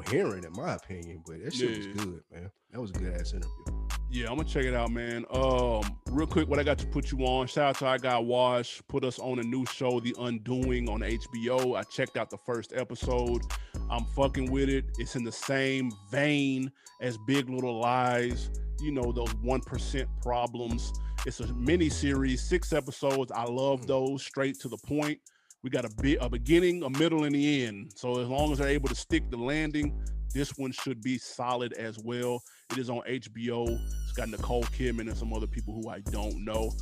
[0.00, 1.22] coherent, in my opinion.
[1.26, 1.76] But that shit Yeah.
[1.76, 2.50] was good, man.
[2.70, 3.64] That was a good ass interview.
[4.10, 5.24] Yeah, I'm gonna check it out, man.
[5.30, 7.46] Um, real quick, what I got to put you on.
[7.46, 11.00] Shout out to I Got Wash, put us on a new show, The Undoing, on
[11.02, 11.74] HBO.
[11.76, 13.42] I checked out the first episode.
[13.90, 14.84] I'm fucking with it.
[14.98, 16.70] It's in the same vein
[17.00, 18.50] as Big Little Lies.
[18.80, 20.92] You know those one percent problems.
[21.24, 23.30] It's a mini series, six episodes.
[23.32, 25.18] I love those, straight to the point.
[25.62, 27.92] We got a bit a beginning, a middle, and the end.
[27.94, 29.96] So as long as they're able to stick the landing,
[30.34, 32.42] this one should be solid as well.
[32.72, 33.68] It is on HBO.
[33.68, 36.72] It's got Nicole Kidman and some other people who I don't know.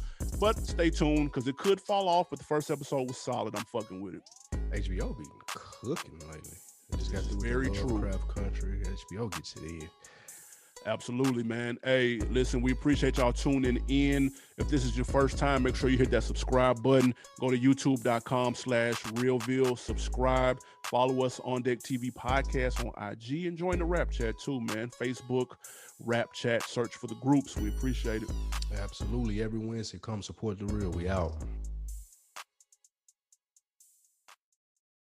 [0.41, 2.31] But stay tuned because it could fall off.
[2.31, 3.55] But the first episode was solid.
[3.55, 4.23] I'm fucking with it.
[4.73, 6.57] HBO be cooking lately.
[6.91, 8.11] They just got through with Very the true.
[8.35, 8.83] Country.
[9.11, 9.91] HBO gets it in.
[10.87, 11.79] Absolutely, man.
[11.85, 14.33] Hey, listen, we appreciate y'all tuning in.
[14.57, 17.15] If this is your first time, make sure you hit that subscribe button.
[17.39, 19.79] Go to youtube.com slash realville.
[19.79, 20.59] Subscribe.
[20.85, 24.91] Follow us on Deck TV Podcast on IG and join the rap chat too, man.
[24.91, 25.57] Facebook,
[26.01, 26.63] rap chat.
[26.63, 27.57] Search for the groups.
[27.57, 28.31] We appreciate it.
[28.81, 29.43] Absolutely.
[29.43, 30.91] Every Wednesday, come support the real.
[30.91, 31.35] We out.